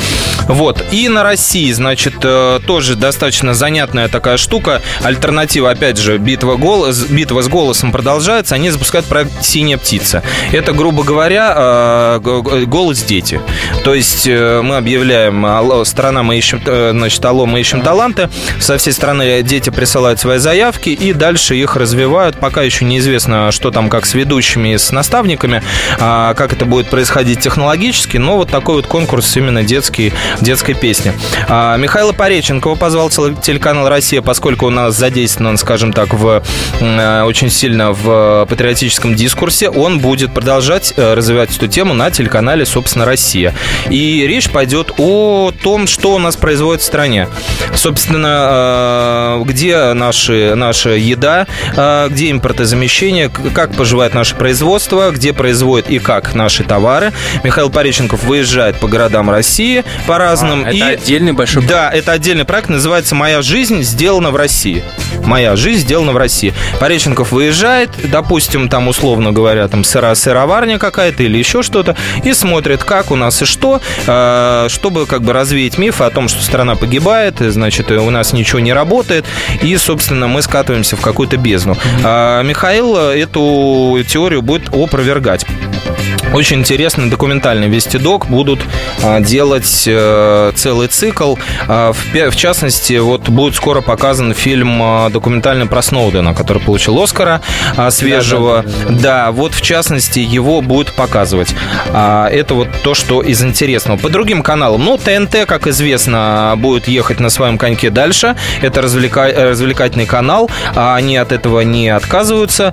Вот. 0.49 0.85
И 0.93 1.09
на 1.09 1.23
России, 1.23 1.71
значит, 1.73 2.15
э, 2.23 2.61
тоже 2.67 2.97
достаточно 2.97 3.55
занятная 3.55 4.09
такая 4.09 4.37
штука. 4.37 4.83
Альтернатива, 5.03 5.71
опять 5.71 5.99
же, 5.99 6.19
битва, 6.19 6.57
голос, 6.57 7.05
битва 7.07 7.43
с 7.43 7.49
голосом 7.49 7.93
продолжается. 7.93 8.55
Они 8.55 8.71
запускают 8.71 9.07
проект 9.07 9.43
«Синяя 9.43 9.79
птица». 9.79 10.23
Это, 10.53 10.73
грубо 10.73 11.03
говоря, 11.05 12.19
э, 12.23 12.65
голос 12.67 13.03
дети. 13.03 13.41
То 13.85 13.95
есть 13.95 14.27
э, 14.27 14.61
мы 14.63 14.77
объявляем, 14.77 15.85
страна 15.85 16.23
мы 16.23 16.37
ищем, 16.37 16.61
значит, 16.65 17.25
алло, 17.25 17.47
мы 17.47 17.61
ищем 17.61 17.83
таланты. 17.83 18.29
Со 18.61 18.79
всей 18.79 18.93
страны 18.93 19.43
дети 19.43 19.71
присылают 19.71 20.21
свои 20.21 20.39
заявки, 20.39 20.91
и 20.91 21.13
дальше 21.13 21.57
их 21.57 21.77
развивают. 21.77 22.02
Пока 22.37 22.63
еще 22.63 22.85
неизвестно, 22.85 23.51
что 23.53 23.71
там 23.71 23.89
как 23.89 24.07
с 24.07 24.15
ведущими 24.15 24.75
и 24.75 24.79
с 24.79 24.93
наставниками, 24.93 25.63
а, 25.99 26.35
как 26.35 26.53
это 26.53 26.65
будет 26.65 26.89
происходить 26.89 27.41
технологически, 27.41 28.17
но 28.17 28.37
вот 28.37 28.51
такой 28.51 28.77
вот 28.77 28.87
конкурс 28.87 29.37
именно 29.37 29.63
детский, 29.63 30.13
детской 30.41 30.75
песни. 30.75 31.13
А, 31.49 31.77
Михаила 31.77 32.13
Пореченкова 32.13 32.75
позвал 32.75 33.11
телеканал 33.11 33.89
«Россия», 33.89 34.23
поскольку 34.23 34.67
у 34.67 34.71
нас 34.71 34.97
задействован, 34.97 35.57
скажем 35.57 35.93
так, 35.93 36.15
в, 36.15 36.43
э, 36.81 37.23
очень 37.23 37.51
сильно 37.51 37.93
в 37.93 38.47
патриотическом 38.49 39.15
дискурсе, 39.15 39.69
он 39.69 39.99
будет 39.99 40.33
продолжать 40.33 40.95
э, 40.97 41.15
развивать 41.15 41.57
эту 41.57 41.69
тему 41.69 41.95
на 41.95 42.11
телеканале, 42.11 42.65
собственно, 42.67 43.05
«Россия». 43.05 43.55
И 43.91 44.27
речь 44.27 44.51
пойдет 44.51 44.93
о 44.99 45.53
том, 45.63 45.87
что 45.87 46.15
у 46.15 46.19
нас 46.19 46.37
производит 46.37 46.83
в 46.83 46.85
стране. 46.85 47.29
Собственно, 47.75 49.39
э, 49.41 49.43
где 49.45 49.93
наши, 49.93 50.55
наша 50.55 50.91
еда, 50.91 51.47
где 52.11 52.31
импортозамещение, 52.31 53.31
как 53.55 53.75
поживает 53.75 54.15
наше 54.15 54.35
производство, 54.37 55.11
где 55.11 55.33
производят 55.33 55.91
и 55.91 55.99
как 55.99 56.35
наши 56.35 56.65
товары. 56.65 57.13
Михаил 57.45 57.71
Пореченков 57.71 58.25
выезжает 58.25 58.79
по 58.81 58.89
городам 58.89 59.31
России 59.31 59.85
по 60.07 60.19
разным. 60.19 60.65
А, 60.65 60.69
это 60.69 60.77
и... 60.77 60.83
отдельный 60.83 61.33
большой 61.33 61.65
Да, 61.67 61.91
это 61.91 62.13
отдельный 62.13 62.45
проект, 62.45 62.69
называется 62.69 63.15
«Моя 63.15 63.43
жизнь 63.43 63.83
сделана 63.83 64.31
в 64.31 64.37
России». 64.37 64.83
«Моя 65.25 65.57
жизнь 65.57 65.83
сделана 65.83 66.13
в 66.13 66.17
России». 66.17 66.55
Пореченков 66.81 67.33
выезжает, 67.33 67.91
допустим, 68.11 68.69
там, 68.69 68.89
условно 68.89 69.33
говоря, 69.33 69.69
там 69.69 69.85
сыра 69.85 70.15
сыроварня 70.15 70.79
какая-то 70.79 71.23
или 71.23 71.39
еще 71.39 71.63
что-то, 71.63 71.97
и 72.25 72.33
смотрит, 72.33 72.85
как 72.85 73.11
у 73.11 73.17
нас 73.17 73.43
и 73.43 73.45
что, 73.45 73.81
э, 74.07 74.67
чтобы 74.69 75.07
как 75.07 75.23
бы 75.23 75.33
развеять 75.33 75.79
миф 75.79 76.01
о 76.01 76.11
том, 76.11 76.29
что 76.29 76.43
страна 76.43 76.75
погибает, 76.75 77.37
значит, 77.39 77.91
у 77.91 78.11
нас 78.11 78.33
ничего 78.33 78.61
не 78.61 78.73
работает, 78.73 79.25
и, 79.63 79.77
собственно, 79.77 80.27
мы 80.27 80.43
скатываемся 80.43 80.97
в 80.97 81.01
какую-то 81.01 81.37
бездну. 81.37 81.77
Михаил 82.03 82.97
эту 82.97 83.99
теорию 84.07 84.43
будет 84.43 84.69
опровергать. 84.75 85.47
Очень 86.33 86.61
интересный 86.61 87.11
документальный 87.11 87.69
вестидок. 87.69 88.27
Будут 88.27 88.61
а, 89.03 89.21
делать 89.21 89.85
э, 89.87 90.53
целый 90.55 90.89
цикл. 90.89 91.37
А, 91.69 91.93
в 91.93 92.37
частности, 92.37 92.99
вот 92.99 93.29
будет 93.29 93.55
скоро 93.55 93.83
показан 93.83 94.33
фильм 94.33 94.83
а, 94.83 95.11
документальный 95.11 95.67
про 95.67 95.83
Сноудена, 95.83 96.35
который 96.35 96.63
получил 96.63 97.01
Оскара 97.03 97.43
свежего. 97.91 98.63
Да, 98.65 98.71
да, 98.71 98.89
да. 98.89 99.01
да, 99.01 99.31
вот 99.33 99.53
в 99.53 99.61
частности 99.61 100.21
его 100.21 100.63
будут 100.63 100.93
показывать. 100.93 101.55
Это 101.93 102.55
вот 102.55 102.69
то, 102.83 102.95
что 102.95 103.21
из 103.21 103.43
интересного. 103.43 103.99
По 103.99 104.09
другим 104.09 104.43
каналам, 104.43 104.85
ну, 104.85 104.97
ТНТ, 104.97 105.47
как 105.47 105.67
известно, 105.67 106.55
будет 106.57 106.89
ехать 106.89 107.21
на 107.21 107.29
своем 107.29 107.59
коньке 107.59 107.91
дальше. 107.91 108.37
Это 108.63 108.81
развлека... 108.83 109.31
развлекательный 109.33 110.07
канал. 110.07 110.51
Они 110.75 111.17
от 111.17 111.33
этого 111.33 111.61
не 111.61 111.91
отказываются. 111.91 112.73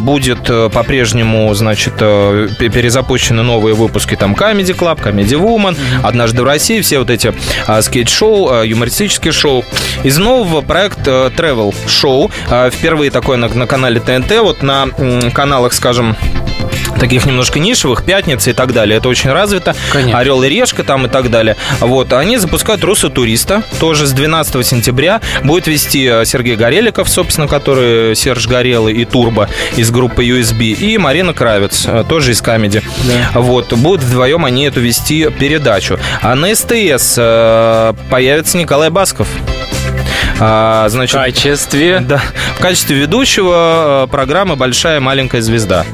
Будет 0.00 0.48
э, 0.48 0.70
по-прежнему, 0.70 1.52
значит, 1.54 1.94
э, 2.00 2.48
перезапущены 2.96 3.42
новые 3.42 3.74
выпуски 3.74 4.16
там 4.16 4.34
Comedy 4.34 4.74
Club, 4.76 5.02
Comedy 5.02 5.38
Woman, 5.38 5.76
Однажды 6.02 6.42
в 6.42 6.44
России, 6.44 6.80
все 6.80 6.98
вот 6.98 7.10
эти 7.10 7.34
а, 7.66 7.82
скейт-шоу, 7.82 8.48
а, 8.48 8.62
юмористические 8.62 9.32
шоу. 9.32 9.64
Из 10.02 10.16
нового 10.18 10.62
проекта 10.62 11.30
Travel 11.36 11.74
Show, 11.86 12.30
а, 12.48 12.70
впервые 12.70 13.10
такое 13.10 13.36
на, 13.36 13.48
на 13.48 13.66
канале 13.66 14.00
ТНТ, 14.00 14.38
вот 14.40 14.62
на 14.62 14.88
м, 14.98 15.30
каналах, 15.30 15.74
скажем, 15.74 16.16
таких 16.98 17.26
немножко 17.26 17.58
нишевых, 17.58 18.04
пятницы 18.04 18.50
и 18.50 18.52
так 18.52 18.72
далее. 18.72 18.98
Это 18.98 19.08
очень 19.08 19.30
развито. 19.30 19.74
Конечно. 19.92 20.18
Орел 20.18 20.42
и 20.42 20.48
решка 20.48 20.84
там 20.84 21.06
и 21.06 21.08
так 21.08 21.30
далее. 21.30 21.56
Вот. 21.80 22.12
Они 22.12 22.38
запускают 22.38 22.82
Руса 22.84 23.08
туриста. 23.08 23.62
Тоже 23.80 24.06
с 24.06 24.12
12 24.12 24.66
сентября 24.66 25.20
будет 25.42 25.66
вести 25.66 26.06
э, 26.06 26.24
Сергей 26.24 26.56
Гореликов, 26.56 27.08
собственно, 27.08 27.48
который 27.48 28.14
Серж 28.14 28.46
Горелый 28.46 28.94
и 28.94 29.04
Турбо 29.04 29.48
из 29.76 29.90
группы 29.90 30.24
USB. 30.24 30.72
И 30.72 30.98
Марина 30.98 31.32
Кравец, 31.32 31.84
э, 31.86 32.04
тоже 32.08 32.32
из 32.32 32.40
Камеди. 32.40 32.82
Да. 33.04 33.40
Вот. 33.40 33.72
Будут 33.72 34.02
вдвоем 34.02 34.44
они 34.44 34.64
эту 34.64 34.80
вести 34.80 35.28
передачу. 35.30 35.98
А 36.22 36.34
на 36.34 36.54
СТС 36.54 37.14
э, 37.18 37.94
появится 38.10 38.56
Николай 38.58 38.90
Басков. 38.90 39.28
А, 40.38 40.88
значит, 40.88 41.14
в 41.14 41.18
качестве? 41.18 42.00
Да, 42.00 42.20
в 42.56 42.60
качестве 42.60 42.96
ведущего 42.96 44.06
программы 44.10 44.56
«Большая 44.56 45.00
маленькая 45.00 45.40
звезда». 45.40 45.84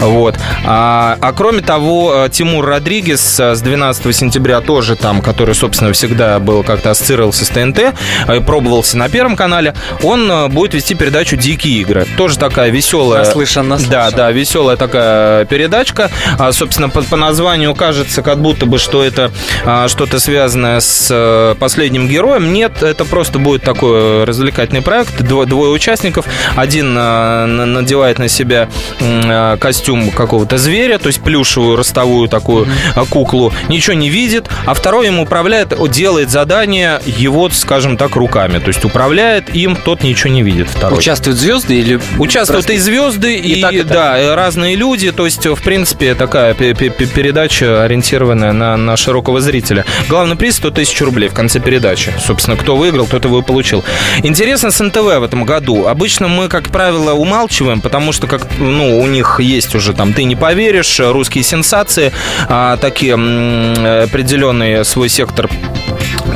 Вот. 0.00 0.36
А, 0.64 1.16
а 1.20 1.32
кроме 1.32 1.60
того, 1.60 2.26
э, 2.26 2.28
Тимур 2.30 2.64
Родригес 2.64 3.40
э, 3.40 3.54
с 3.54 3.60
12 3.60 4.14
сентября 4.14 4.60
тоже 4.60 4.96
там, 4.96 5.20
который, 5.20 5.54
собственно, 5.54 5.92
всегда 5.92 6.38
был 6.38 6.62
как-то 6.62 6.90
ассоциировался 6.90 7.44
с 7.44 7.48
ТНТ, 7.48 7.94
э, 8.26 8.40
пробовался 8.40 8.96
на 8.96 9.08
Первом 9.08 9.36
канале, 9.36 9.74
он 10.02 10.50
будет 10.50 10.74
вести 10.74 10.94
передачу 10.94 11.36
«Дикие 11.36 11.80
игры». 11.80 12.06
Тоже 12.16 12.38
такая 12.38 12.70
веселая... 12.70 13.24
Наслышан, 13.24 13.68
наслышан. 13.68 13.92
Да, 13.92 14.10
да, 14.10 14.30
веселая 14.30 14.76
такая 14.76 15.44
передачка. 15.44 16.10
А, 16.38 16.52
собственно, 16.52 16.88
по, 16.88 17.02
по 17.02 17.16
названию 17.16 17.74
кажется, 17.74 18.22
как 18.22 18.40
будто 18.40 18.66
бы, 18.66 18.78
что 18.78 19.02
это 19.02 19.30
а, 19.64 19.88
что-то 19.88 20.18
связанное 20.18 20.80
с 20.80 21.56
последним 21.58 22.08
героем. 22.08 22.52
Нет, 22.52 22.82
это 22.82 23.04
просто 23.04 23.38
будет 23.38 23.62
такой 23.62 24.24
развлекательный 24.24 24.82
проект. 24.82 25.22
Двое, 25.22 25.46
двое 25.46 25.70
участников. 25.70 26.26
Один 26.56 26.94
а, 26.98 27.46
надевает 27.46 28.18
на 28.18 28.28
себя 28.28 28.68
а, 29.00 29.56
костюм 29.56 29.93
костюм 29.94 30.10
какого-то 30.10 30.58
зверя, 30.58 30.98
то 30.98 31.08
есть 31.08 31.22
плюшевую 31.22 31.76
ростовую 31.76 32.28
такую 32.28 32.66
mm-hmm. 32.66 33.08
куклу, 33.08 33.52
ничего 33.68 33.94
не 33.94 34.08
видит, 34.08 34.48
а 34.66 34.74
второй 34.74 35.06
ему 35.06 35.22
управляет, 35.22 35.74
делает 35.90 36.30
задание 36.30 37.00
его, 37.04 37.48
скажем 37.50 37.96
так, 37.96 38.16
руками. 38.16 38.58
То 38.58 38.68
есть 38.68 38.84
управляет 38.84 39.54
им, 39.54 39.76
тот 39.76 40.02
ничего 40.02 40.32
не 40.32 40.42
видит. 40.42 40.68
Второй. 40.68 40.98
Участвуют 40.98 41.38
звезды 41.38 41.74
или... 41.74 42.00
Участвуют 42.18 42.66
просто... 42.66 42.72
и 42.74 42.78
звезды, 42.78 43.36
и, 43.36 43.58
и, 43.58 43.62
так, 43.62 43.72
и 43.72 43.82
да, 43.82 44.16
так. 44.16 44.36
разные 44.36 44.76
люди. 44.76 45.12
То 45.12 45.24
есть, 45.24 45.46
в 45.46 45.62
принципе, 45.62 46.14
такая 46.14 46.54
передача, 46.54 47.84
ориентированная 47.84 48.52
на, 48.52 48.76
на 48.76 48.96
широкого 48.96 49.40
зрителя. 49.40 49.84
Главный 50.08 50.36
приз 50.36 50.56
100 50.56 50.70
тысяч 50.70 51.00
рублей 51.02 51.28
в 51.28 51.34
конце 51.34 51.60
передачи. 51.60 52.12
Собственно, 52.24 52.56
кто 52.56 52.76
выиграл, 52.76 53.06
тот 53.06 53.24
его 53.24 53.40
и 53.40 53.42
получил. 53.42 53.84
Интересно 54.22 54.70
с 54.70 54.82
НТВ 54.82 54.96
в 54.96 55.22
этом 55.22 55.44
году. 55.44 55.86
Обычно 55.86 56.28
мы, 56.28 56.48
как 56.48 56.70
правило, 56.70 57.12
умалчиваем, 57.12 57.80
потому 57.80 58.12
что 58.12 58.26
как, 58.26 58.46
ну, 58.58 59.00
у 59.00 59.06
них 59.06 59.40
есть 59.40 59.73
есть 59.74 59.86
уже 59.86 59.92
там 59.92 60.12
«Ты 60.12 60.24
не 60.24 60.36
поверишь», 60.36 61.00
«Русские 61.00 61.44
сенсации», 61.44 62.12
а, 62.48 62.76
такие 62.76 63.14
определенный 63.14 64.84
свой 64.84 65.08
сектор 65.08 65.48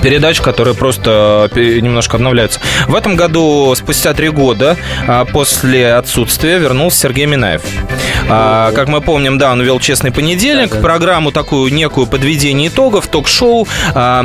передач, 0.03 0.41
которые 0.41 0.75
просто 0.75 1.51
э, 1.55 1.79
немножко 1.81 2.17
обновляются. 2.17 2.61
В 2.87 2.95
этом 2.95 3.17
году, 3.17 3.75
спустя 3.75 4.15
три 4.15 4.29
года 4.29 4.77
а, 5.07 5.25
после 5.25 5.93
отсутствия, 5.93 6.59
вернулся 6.59 7.01
Сергей 7.01 7.27
Минаев. 7.27 7.63
А, 8.29 8.73
как 8.73 8.89
мы 8.89 9.01
помним, 9.01 9.39
да, 9.39 9.53
он 9.53 9.63
вел 9.63 9.81
«Честный 9.81 10.11
понедельник», 10.11 10.71
да, 10.71 10.77
да. 10.77 10.83
программу 10.83 11.33
такую 11.33 11.73
некую 11.73 12.07
подведение 12.07 12.69
итогов, 12.69 13.07
ток-шоу, 13.07 13.67
а, 13.95 14.25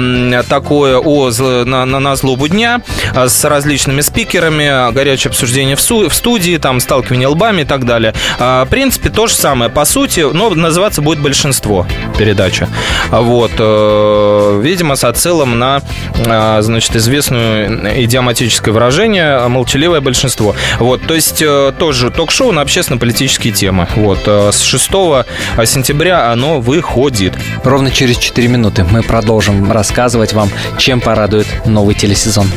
такое 0.50 0.98
о, 0.98 1.32
на, 1.66 1.86
на, 1.86 2.00
на 2.00 2.16
злобу 2.16 2.48
дня 2.48 2.82
а, 3.16 3.30
с 3.30 3.44
различными 3.44 4.02
спикерами, 4.02 4.92
горячее 4.94 5.30
обсуждение 5.30 5.76
в, 5.76 5.82
су, 5.82 6.10
в 6.10 6.14
студии, 6.14 6.58
там, 6.58 6.80
сталкивание 6.80 7.28
лбами 7.28 7.62
и 7.62 7.66
так 7.66 7.86
далее. 7.86 8.14
А, 8.40 8.66
в 8.66 8.70
принципе, 8.70 9.10
то 9.10 9.28
же 9.28 9.34
самое, 9.34 9.72
по 9.72 9.86
сути, 9.86 10.22
но 10.34 10.50
называться 10.50 11.02
будет 11.02 11.20
«Большинство» 11.20 11.88
передача. 12.18 12.68
Вот. 13.10 13.52
А, 13.60 14.60
видимо, 14.60 14.96
с 14.96 15.04
отсылом 15.04 15.58
на, 15.64 15.82
а, 16.26 16.62
значит, 16.62 16.96
известное 16.96 18.04
идиоматическое 18.04 18.74
выражение 18.74 19.48
«молчаливое 19.48 20.02
большинство». 20.02 20.56
Вот. 20.80 21.02
То 21.08 21.14
есть, 21.14 21.42
э, 21.42 21.72
тоже 21.78 22.10
ток-шоу 22.10 22.52
на 22.52 22.62
общественно-политические 22.62 23.54
темы. 23.54 23.88
Вот. 23.96 24.20
Э, 24.26 24.50
с 24.52 24.62
6 24.62 25.26
сентября 25.66 26.32
оно 26.32 26.60
выходит. 26.60 27.34
Ровно 27.64 27.92
через 27.92 28.18
4 28.18 28.48
минуты 28.48 28.84
мы 28.84 29.02
продолжим 29.04 29.72
рассказывать 29.72 30.34
вам, 30.34 30.50
чем 30.78 31.00
порадует 31.00 31.48
новый 31.66 31.96
телесезон. 31.96 32.48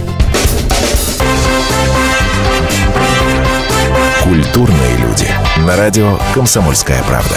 Культурные 4.23 4.97
люди. 4.99 5.29
На 5.65 5.77
радио 5.77 6.19
«Комсомольская 6.35 7.03
правда». 7.05 7.37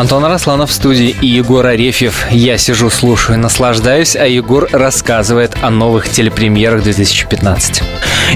Антон 0.00 0.24
Арасланов 0.24 0.70
в 0.70 0.72
студии 0.72 1.14
и 1.20 1.26
Егор 1.26 1.66
Арефьев. 1.66 2.24
Я 2.30 2.56
сижу, 2.56 2.88
слушаю, 2.88 3.38
наслаждаюсь, 3.38 4.16
а 4.16 4.26
Егор 4.26 4.66
рассказывает 4.72 5.54
о 5.60 5.68
новых 5.68 6.08
телепремьерах 6.08 6.84
2015. 6.84 7.82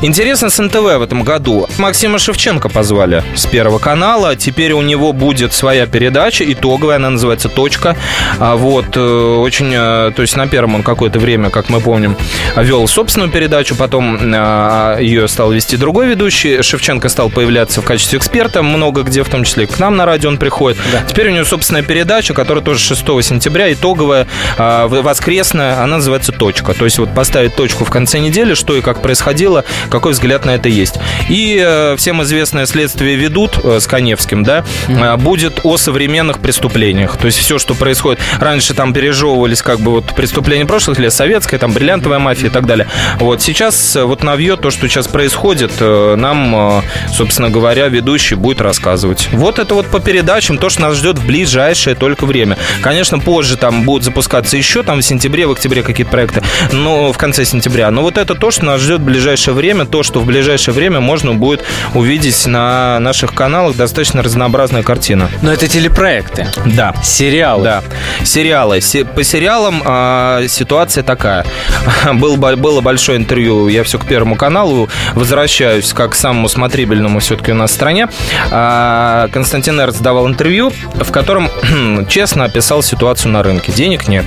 Интересно 0.03 0.51
с 0.51 0.61
НТВ 0.61 0.75
в 0.75 1.03
этом 1.03 1.23
году. 1.23 1.69
Максима 1.79 2.19
Шевченко 2.19 2.69
позвали 2.69 3.23
с 3.35 3.47
Первого 3.47 3.79
канала. 3.79 4.37
Теперь 4.37 4.73
у 4.73 4.83
него 4.83 5.13
будет 5.13 5.53
своя 5.53 5.87
передача, 5.87 6.45
итоговая, 6.53 6.97
она 6.97 7.11
называется 7.11 7.49
«Точка». 7.49 7.97
А 8.39 8.57
вот, 8.57 8.97
э, 8.97 9.01
очень, 9.01 9.73
э, 9.73 10.13
то 10.15 10.23
есть 10.23 10.37
на 10.37 10.47
Первом 10.47 10.75
он 10.77 10.83
какое-то 10.83 11.19
время, 11.19 11.51
как 11.51 11.71
мы 11.71 11.81
помним, 11.81 12.17
вел 12.57 12.87
собственную 12.89 13.31
передачу, 13.31 13.77
потом 13.77 14.19
э, 14.21 14.99
ее 15.01 15.29
стал 15.29 15.53
вести 15.53 15.77
другой 15.77 16.09
ведущий. 16.09 16.61
Шевченко 16.61 17.09
стал 17.09 17.31
появляться 17.31 17.81
в 17.81 17.85
качестве 17.85 18.19
эксперта 18.19 18.63
много 18.63 19.03
где, 19.03 19.23
в 19.23 19.29
том 19.29 19.45
числе 19.45 19.67
к 19.67 19.79
нам 19.79 19.97
на 19.97 20.07
радио 20.07 20.29
он 20.29 20.39
приходит. 20.39 20.79
Да. 20.93 21.03
Теперь 21.07 21.29
у 21.29 21.33
него 21.33 21.45
собственная 21.45 21.83
передача, 21.83 22.35
которая 22.35 22.65
тоже 22.65 22.81
6 22.81 23.01
сентября, 23.23 23.73
итоговая, 23.73 24.27
воскресная, 24.59 25.83
она 25.83 25.97
называется 25.97 26.33
«Точка». 26.33 26.75
То 26.75 26.85
есть 26.85 26.99
вот 26.99 27.15
поставить 27.15 27.55
точку 27.55 27.85
в 27.85 27.91
конце 27.91 28.19
недели, 28.19 28.55
что 28.55 28.77
и 28.77 28.81
как 28.81 29.01
происходило, 29.01 29.65
какой 29.91 30.13
взгляд 30.13 30.45
на 30.45 30.55
это 30.55 30.69
есть. 30.69 30.97
И 31.29 31.61
э, 31.65 31.97
всем 31.97 32.23
известное 32.23 32.67
следствие 32.67 33.17
ведут 33.17 33.59
э, 33.63 33.81
с 33.81 33.87
Коневским, 33.87 34.43
да, 34.43 34.65
mm-hmm. 34.89 35.17
будет 35.19 35.61
о 35.63 35.77
современных 35.77 36.41
преступлениях. 36.41 37.17
То 37.17 37.27
есть 37.27 37.39
все, 37.39 37.59
что 37.59 37.75
происходит. 37.75 38.21
Раньше 38.39 38.75
там 38.75 38.93
пережевывались 38.93 39.63
как 39.63 39.81
бы 39.81 39.93
вот 39.93 40.15
преступления 40.15 40.67
прошлых 40.67 40.99
лет, 40.99 41.13
советская, 41.13 41.59
там 41.59 41.73
бриллиантовая 41.73 42.19
мафия 42.19 42.49
и 42.49 42.53
так 42.53 42.67
далее. 42.67 42.87
Вот 43.19 43.43
сейчас 43.43 43.97
вот 43.97 44.23
навье 44.23 44.57
то, 44.57 44.71
что 44.71 44.89
сейчас 44.89 45.09
происходит, 45.09 45.73
нам, 45.81 46.83
собственно 47.13 47.51
говоря, 47.51 47.89
ведущий 47.89 48.35
будет 48.35 48.61
рассказывать. 48.61 49.29
Вот 49.33 49.59
это 49.59 49.75
вот 49.75 49.87
по 49.87 50.01
передачам, 50.01 50.59
то, 50.59 50.69
что 50.71 50.83
нас 50.83 50.97
ждет 50.97 51.19
в 51.19 51.27
ближайшее 51.27 51.97
только 51.97 52.27
время. 52.27 52.57
Конечно, 52.81 53.19
позже 53.19 53.57
там 53.57 53.83
будут 53.83 54.05
запускаться 54.05 54.57
еще 54.57 54.83
там 54.83 54.99
в 54.99 55.03
сентябре, 55.03 55.47
в 55.47 55.53
октябре 55.53 55.83
какие-то 55.83 56.11
проекты, 56.11 56.43
но 56.73 57.13
в 57.13 57.19
конце 57.19 57.45
сентября. 57.45 57.91
Но 57.91 58.03
вот 58.03 58.19
это 58.19 58.35
то, 58.35 58.51
что 58.51 58.65
нас 58.65 58.81
ждет 58.81 59.01
в 59.01 59.05
ближайшее 59.05 59.55
время 59.55 59.74
время, 59.75 59.87
то, 59.91 60.03
что 60.03 60.21
в 60.21 60.27
ближайшее 60.27 60.73
время 60.73 61.01
можно 61.01 61.35
будет 61.35 61.65
увидеть 61.95 62.47
на 62.47 62.99
наших 63.01 63.35
каналах 63.35 63.77
достаточно 63.77 64.23
разнообразная 64.23 64.83
картина. 64.83 65.29
Но 65.43 65.53
это 65.53 65.67
телепроекты. 65.67 66.47
Да. 66.65 66.95
Сериалы. 67.03 67.65
Да. 67.65 67.83
Сериалы. 68.23 68.81
По 69.15 69.25
сериалам 69.25 69.83
э, 69.85 70.47
ситуация 70.49 71.03
такая. 71.03 71.45
Был, 72.15 72.37
было 72.37 72.81
большое 72.81 73.19
интервью, 73.19 73.69
я 73.69 73.83
все 73.83 73.99
к 73.99 74.07
Первому 74.07 74.37
каналу 74.37 74.89
возвращаюсь, 75.15 75.93
как 75.93 76.13
к 76.13 76.15
самому 76.15 76.49
смотрибельному 76.49 77.19
все-таки 77.19 77.53
у 77.53 77.55
нас 77.55 77.73
в 77.73 77.75
стране. 77.75 78.09
Э, 78.51 79.29
Константин 79.33 79.81
Эрц 79.81 79.97
давал 79.99 80.29
интервью, 80.29 80.73
в 80.95 81.11
котором 81.11 81.51
честно 82.09 82.45
описал 82.45 82.83
ситуацию 82.83 83.33
на 83.33 83.43
рынке. 83.43 83.73
Денег 83.73 84.07
нет. 84.07 84.25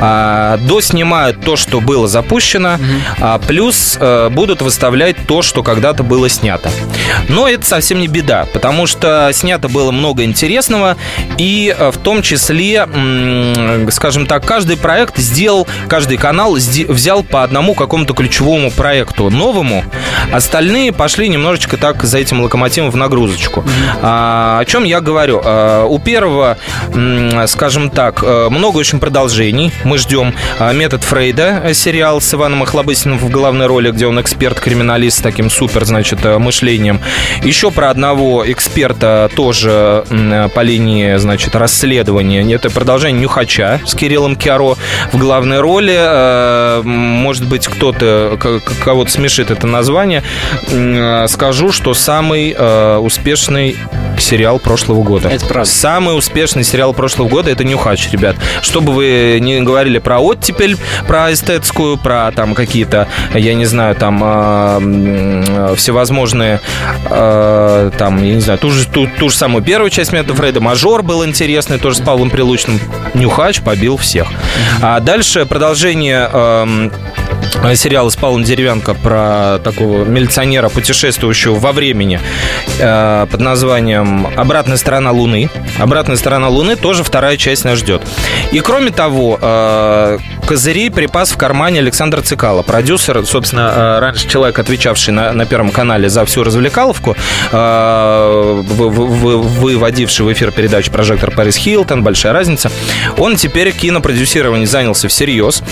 Э, 0.00 0.56
доснимают 0.60 1.44
то, 1.44 1.56
что 1.56 1.80
было 1.80 2.08
запущено, 2.08 2.74
угу. 2.74 3.46
плюс 3.46 3.98
э, 4.00 4.30
будут 4.30 4.61
выставлять 4.62 5.16
то, 5.26 5.42
что 5.42 5.62
когда-то 5.62 6.02
было 6.02 6.28
снято. 6.28 6.70
Но 7.28 7.48
это 7.48 7.64
совсем 7.64 8.00
не 8.00 8.08
беда, 8.08 8.46
потому 8.52 8.86
что 8.86 9.30
снято 9.32 9.68
было 9.68 9.90
много 9.90 10.24
интересного, 10.24 10.96
и 11.38 11.74
э, 11.76 11.90
в 11.90 11.98
том 11.98 12.22
числе, 12.22 12.86
скажем 13.90 14.26
так, 14.26 14.44
каждый 14.44 14.76
проект 14.76 15.18
сделал, 15.18 15.66
каждый 15.88 16.16
канал 16.16 16.54
взял 16.54 17.22
по 17.22 17.42
одному 17.42 17.74
какому-то 17.74 18.14
ключевому 18.14 18.70
проекту 18.70 19.30
новому, 19.30 19.84
остальные 20.32 20.92
пошли 20.92 21.28
немножечко 21.28 21.76
так 21.76 22.02
за 22.02 22.18
этим 22.18 22.40
локомотивом 22.40 22.90
в 22.90 22.96
нагрузочку. 22.96 23.64
А, 24.02 24.58
о 24.60 24.64
чем 24.64 24.84
я 24.84 25.00
говорю? 25.00 25.40
А, 25.44 25.86
у 25.86 25.98
первого, 25.98 26.58
скажем 27.46 27.90
так, 27.90 28.22
э, 28.22 28.48
много 28.50 28.78
очень 28.78 29.00
продолжений. 29.00 29.72
Мы 29.84 29.98
ждем 29.98 30.34
«Метод 30.74 31.02
Фрейда», 31.04 31.72
сериал 31.74 32.20
с 32.20 32.34
Иваном 32.34 32.62
Охлобыстиным 32.62 33.18
в 33.18 33.30
главной 33.30 33.66
роли, 33.66 33.90
где 33.90 34.06
он 34.06 34.20
эксперт 34.20 34.41
эксперт-криминалист 34.42 35.18
с 35.18 35.20
таким 35.20 35.50
супер, 35.50 35.84
значит, 35.84 36.24
э, 36.24 36.36
мышлением. 36.38 37.00
Еще 37.44 37.70
про 37.70 37.90
одного 37.90 38.50
эксперта 38.50 39.30
тоже 39.36 40.04
по 40.54 40.60
линии, 40.60 41.16
значит, 41.16 41.54
расследования. 41.54 42.42
Это 42.52 42.68
продолжение 42.68 43.22
«Нюхача» 43.22 43.80
с 43.86 43.94
Кириллом 43.94 44.34
Киаро 44.34 44.74
в 45.12 45.18
главной 45.18 45.60
роли. 45.60 45.94
Э, 45.96 46.82
может 46.82 47.46
быть, 47.46 47.68
кто-то, 47.68 48.36
кого-то 48.84 49.10
смешит 49.12 49.52
это 49.52 49.68
название. 49.68 50.24
Э, 50.70 51.26
скажу, 51.28 51.70
что 51.70 51.94
самый 51.94 52.56
успешный 52.98 53.76
сериал 54.18 54.58
прошлого 54.58 55.02
года. 55.02 55.28
Это 55.28 55.46
правда. 55.46 55.70
Самый 55.70 56.16
успешный 56.16 56.64
сериал 56.64 56.92
прошлого 56.94 57.28
года 57.28 57.50
это 57.50 57.64
«Нюхач», 57.64 58.10
ребят. 58.10 58.36
Чтобы 58.60 58.92
вы 58.92 59.38
не 59.40 59.60
говорили 59.60 59.98
про 59.98 60.18
оттепель, 60.18 60.76
про 61.06 61.32
эстетскую, 61.32 61.96
про 61.96 62.30
там 62.32 62.54
какие-то, 62.54 63.08
я 63.34 63.54
не 63.54 63.66
знаю, 63.66 63.94
там 63.94 64.22
всевозможные, 65.76 66.60
э, 67.10 67.90
там, 67.98 68.22
я 68.22 68.34
не 68.34 68.40
знаю, 68.40 68.58
ту 68.58 68.70
же, 68.70 68.86
ту, 68.86 69.08
ту 69.18 69.28
же 69.28 69.36
самую 69.36 69.64
первую 69.64 69.90
часть 69.90 70.12
метода 70.12 70.34
Фрейда, 70.34 70.60
Мажор 70.60 71.02
был 71.02 71.24
интересный, 71.24 71.78
тоже 71.78 71.96
с 71.96 72.00
Павлом 72.00 72.30
Прилучным. 72.30 72.80
Нюхач 73.14 73.60
побил 73.60 73.96
всех. 73.96 74.28
А 74.80 75.00
дальше 75.00 75.46
продолжение 75.46 76.28
эм, 76.32 76.92
сериал 77.74 78.10
с 78.10 78.16
Павлом 78.16 78.44
Деревянко 78.44 78.94
про 78.94 79.58
такого 79.62 80.04
милиционера, 80.04 80.68
путешествующего 80.68 81.54
во 81.54 81.72
времени 81.72 82.20
э, 82.78 83.26
под 83.30 83.40
названием 83.40 84.26
«Обратная 84.36 84.76
сторона 84.76 85.12
Луны». 85.12 85.50
«Обратная 85.78 86.16
сторона 86.16 86.48
Луны» 86.48 86.76
тоже 86.76 87.04
вторая 87.04 87.36
часть 87.36 87.64
нас 87.64 87.78
ждет. 87.78 88.02
И 88.52 88.60
кроме 88.60 88.90
того, 88.90 89.38
э, 89.40 90.18
козырей 90.46 90.90
припас 90.90 91.32
в 91.32 91.36
кармане 91.36 91.80
Александр 91.80 92.22
Цикало, 92.22 92.62
продюсер, 92.62 93.24
собственно, 93.24 93.72
э, 93.74 93.98
раньше 94.00 94.28
человек, 94.28 94.58
отвечавший 94.58 95.14
на, 95.14 95.32
на 95.32 95.46
Первом 95.46 95.70
канале 95.70 96.08
за 96.08 96.24
всю 96.24 96.44
развлекаловку, 96.44 97.16
э, 97.52 98.62
выводивший 98.62 100.26
в 100.26 100.32
эфир 100.32 100.50
передачу 100.52 100.90
«Прожектор 100.90 101.30
Парис 101.30 101.56
Хилтон», 101.56 102.02
«Большая 102.02 102.32
разница». 102.32 102.70
Он 103.18 103.36
теперь 103.36 103.72
кинопродюсированием 103.72 104.66
занялся 104.66 105.08
всерьез 105.08 105.62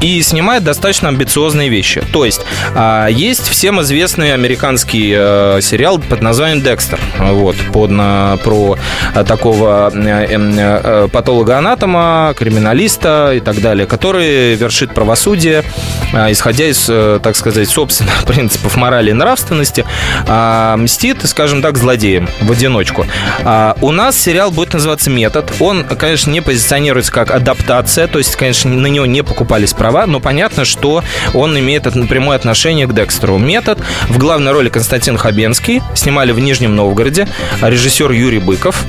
и 0.00 0.20
снимает 0.22 0.64
достаточно 0.64 1.08
амбициозные 1.26 1.68
вещи. 1.68 2.02
То 2.12 2.24
есть, 2.24 2.42
э, 2.74 3.08
есть 3.10 3.48
всем 3.48 3.80
известный 3.80 4.32
американский 4.32 5.12
э, 5.16 5.60
сериал 5.60 5.98
под 5.98 6.22
названием 6.22 6.62
«Декстер», 6.62 7.00
вот, 7.18 7.56
под, 7.72 7.90
про 7.90 8.76
э, 9.14 9.24
такого 9.24 9.90
э, 9.94 10.26
э, 10.28 11.08
патолога-анатома, 11.12 12.34
криминалиста 12.38 13.32
и 13.34 13.40
так 13.40 13.60
далее, 13.60 13.86
который 13.86 14.54
вершит 14.54 14.94
правосудие, 14.94 15.64
исходя 16.12 16.66
из, 16.66 16.86
э, 16.88 17.20
так 17.22 17.36
сказать, 17.36 17.68
собственных 17.68 18.24
принципов 18.26 18.76
морали 18.76 19.10
и 19.10 19.12
нравственности, 19.12 19.84
э, 20.26 20.74
мстит, 20.76 21.18
скажем 21.24 21.62
так, 21.62 21.78
злодеем 21.78 22.28
в 22.40 22.52
одиночку. 22.52 23.06
Э, 23.40 23.74
у 23.80 23.92
нас 23.92 24.18
сериал 24.18 24.50
будет 24.50 24.74
называться 24.74 25.10
«Метод». 25.10 25.52
Он, 25.60 25.84
конечно, 25.84 26.30
не 26.30 26.40
позиционируется 26.40 27.12
как 27.12 27.30
адаптация, 27.30 28.06
то 28.06 28.18
есть, 28.18 28.36
конечно, 28.36 28.70
на 28.70 28.86
него 28.86 29.06
не 29.06 29.22
покупались 29.22 29.72
права, 29.72 30.06
но 30.06 30.20
понятно, 30.20 30.64
что 30.64 31.02
он 31.34 31.58
имеет 31.58 31.84
прямое 32.08 32.36
отношение 32.36 32.86
к 32.86 32.94
Декстеру. 32.94 33.38
«Метод» 33.38 33.78
в 34.08 34.18
главной 34.18 34.52
роли 34.52 34.68
Константин 34.68 35.16
Хабенский, 35.16 35.82
снимали 35.94 36.32
в 36.32 36.40
Нижнем 36.40 36.74
Новгороде, 36.74 37.28
режиссер 37.62 38.10
Юрий 38.10 38.38
Быков, 38.38 38.84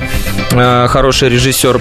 хороший 0.50 1.28
режиссер. 1.28 1.80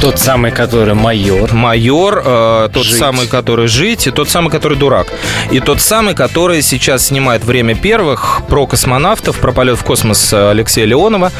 Тот 0.00 0.18
самый, 0.18 0.52
который 0.52 0.94
майор. 0.94 1.52
Майор, 1.52 2.22
э, 2.24 2.68
тот 2.72 2.84
жить. 2.84 2.98
самый, 2.98 3.26
который 3.26 3.66
жить, 3.66 4.06
и 4.06 4.12
тот 4.12 4.28
самый, 4.28 4.50
который 4.50 4.67
дурак. 4.76 5.12
И 5.50 5.60
тот 5.60 5.80
самый, 5.80 6.14
который 6.14 6.62
сейчас 6.62 7.06
снимает 7.06 7.44
«Время 7.44 7.74
первых» 7.74 8.42
про 8.48 8.66
космонавтов, 8.66 9.38
про 9.38 9.52
полет 9.52 9.78
в 9.78 9.84
космос 9.84 10.32
Алексея 10.32 10.86
Леонова, 10.86 11.32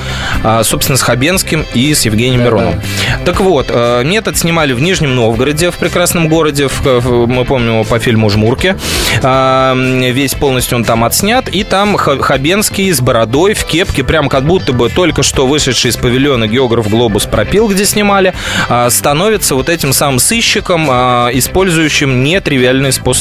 э, 0.43 0.63
собственно, 0.65 0.97
с 0.99 1.03
Хабенским 1.03 1.65
и 1.75 1.95
с 1.95 2.05
Евгением 2.05 2.41
да, 2.41 2.47
Мироновым. 2.47 2.83
Так 3.25 3.41
вот, 3.41 3.67
э, 3.71 4.03
«Метод» 4.05 4.37
снимали 4.37 4.73
в 4.73 4.81
Нижнем 4.81 5.15
Новгороде, 5.15 5.71
в 5.71 5.77
прекрасном 5.77 6.29
городе, 6.29 6.69
в, 6.69 7.27
мы 7.27 7.45
помним 7.45 7.75
его 7.75 7.85
по 7.85 7.99
фильму 7.99 8.31
жмурке. 8.31 8.77
А, 9.23 9.75
весь 9.75 10.35
полностью 10.35 10.79
он 10.79 10.85
там 10.85 11.05
отснят. 11.05 11.49
И 11.49 11.65
там 11.65 11.97
Хабенский 11.97 12.93
с 12.93 13.01
бородой 13.01 13.55
в 13.55 13.65
кепке, 13.65 14.05
прям 14.05 14.29
как 14.29 14.45
будто 14.45 14.73
бы 14.73 14.89
только 14.89 15.23
что 15.23 15.47
вышедший 15.47 15.91
из 15.91 15.97
павильона 15.97 16.47
географ 16.47 16.89
«Глобус» 16.89 17.25
пропил, 17.25 17.69
где 17.69 17.85
снимали, 17.85 18.35
а, 18.69 18.89
становится 18.91 19.55
вот 19.55 19.69
этим 19.69 19.93
самым 19.93 20.19
сыщиком, 20.19 20.87
а, 20.91 21.31
использующим 21.33 22.23
нетривиальные 22.23 22.93
способы, 22.93 23.18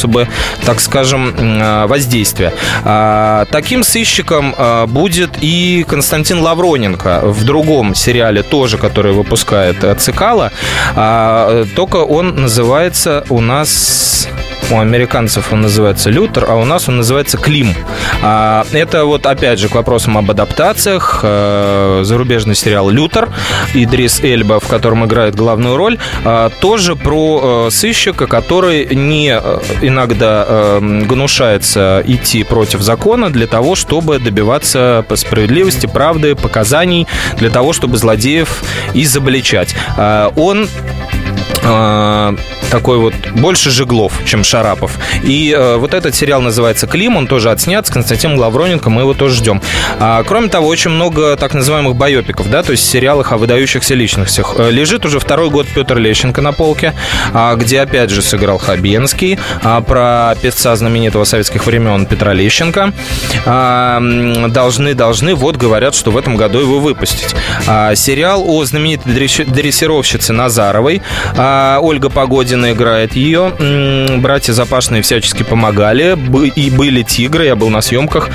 так 0.66 0.80
скажем, 0.80 1.88
воздействия. 1.88 2.54
Таким 3.52 3.84
сыщиком 3.84 4.56
будет 4.88 5.32
и 5.42 5.86
Константин 5.88 6.40
Лавроненко 6.40 7.22
в 7.24 7.44
другом 7.44 7.96
сериале 7.96 8.44
тоже, 8.44 8.78
который 8.78 9.14
выпускает 9.14 9.78
Цикала. 10.00 10.52
Только 11.76 11.98
он 11.98 12.36
называется 12.36 13.24
у 13.30 13.42
нас 13.42 14.28
у 14.70 14.80
американцев 14.80 15.54
он 15.54 15.62
называется 15.62 16.10
Лютер, 16.10 16.46
а 16.50 16.56
у 16.56 16.66
нас 16.66 16.90
он 16.90 16.98
называется 16.98 17.38
Клим. 17.38 17.74
А, 18.22 18.66
это 18.72 19.06
вот 19.06 19.26
опять 19.26 19.60
же 19.60 19.70
к 19.70 19.76
вопросам 19.76 20.18
об 20.18 20.30
адаптациях. 20.30 21.22
Э, 21.24 22.02
зарубежный 22.04 22.56
сериал 22.56 22.90
Лютер, 22.90 23.30
Идрис 23.74 24.20
Эльба, 24.22 24.60
в 24.60 24.68
котором 24.68 25.06
играет 25.06 25.36
главную 25.36 25.78
роль, 25.78 25.98
а, 26.26 26.50
тоже 26.60 26.96
про 26.96 27.68
э, 27.68 27.72
сыщика, 27.72 28.28
который 28.28 28.88
не 28.94 29.40
э, 29.42 29.60
иногда 29.82 30.48
гнушается 30.80 32.04
идти 32.06 32.44
против 32.44 32.82
закона 32.82 33.30
для 33.30 33.48
того, 33.48 33.76
чтобы 33.76 34.20
добиваться 34.20 35.06
справедливости, 35.16 35.88
правды, 35.88 36.36
показаний, 36.36 37.08
для 37.38 37.50
того, 37.50 37.74
чтобы 37.74 37.98
злодеев 37.98 38.64
изобличать. 38.94 39.76
А, 39.98 40.32
он 41.64 42.40
такой 42.70 42.98
вот 42.98 43.14
больше 43.32 43.72
Жеглов, 43.72 44.14
чем 44.26 44.44
Шарапов. 44.44 44.98
И 45.24 45.56
э, 45.58 45.78
вот 45.78 45.94
этот 45.94 46.16
сериал 46.16 46.42
называется 46.42 46.88
«Клим», 46.88 47.16
он 47.16 47.28
тоже 47.28 47.52
отснят 47.52 47.86
с 47.88 47.90
Константином 47.90 48.38
Лавроненко, 48.40 48.90
мы 48.90 49.02
его 49.02 49.14
тоже 49.14 49.36
ждем. 49.36 49.62
А, 50.00 50.24
кроме 50.24 50.50
того, 50.50 50.68
очень 50.68 50.92
много 50.92 51.38
так 51.38 51.54
называемых 51.54 51.96
байопиков, 51.96 52.50
да, 52.50 52.64
то 52.64 52.72
есть 52.72 52.88
сериалах 52.88 53.32
о 53.32 53.38
выдающихся 53.38 53.96
личностях. 53.96 54.56
Э, 54.58 54.70
лежит 54.70 55.06
уже 55.06 55.20
второй 55.20 55.50
год 55.50 55.68
Петр 55.74 55.98
Лещенко 55.98 56.42
на 56.42 56.52
полке, 56.52 56.94
а, 57.34 57.56
где 57.56 57.82
опять 57.82 58.10
же 58.10 58.22
сыграл 58.22 58.58
Хабенский, 58.58 59.40
а, 59.64 59.82
про 59.82 60.36
певца 60.42 60.76
знаменитого 60.76 61.24
советских 61.24 61.66
времен 61.66 62.06
Петра 62.06 62.34
Лещенко. 62.34 62.94
А, 63.46 64.02
должны, 64.50 64.94
должны, 64.94 65.36
вот 65.36 65.56
говорят, 65.58 65.96
что 65.96 66.12
в 66.12 66.18
этом 66.18 66.36
году 66.36 66.60
его 66.60 66.80
выпустить. 66.80 67.36
А, 67.66 67.96
сериал 67.96 68.44
о 68.46 68.64
знаменитой 68.66 69.14
дрессировщице 69.14 70.34
Назаровой. 70.34 71.02
А, 71.38 71.80
Ольга 71.82 72.10
Погодина 72.10 72.72
играет 72.72 73.16
ее. 73.16 73.54
Братья 74.18 74.54
Запашные 74.54 75.02
всячески 75.02 75.44
помогали. 75.44 76.18
И 76.56 76.70
были 76.70 77.04
тигры, 77.04 77.46
я 77.46 77.56
был 77.56 77.70
на 77.70 77.82
съемках. 77.82 78.30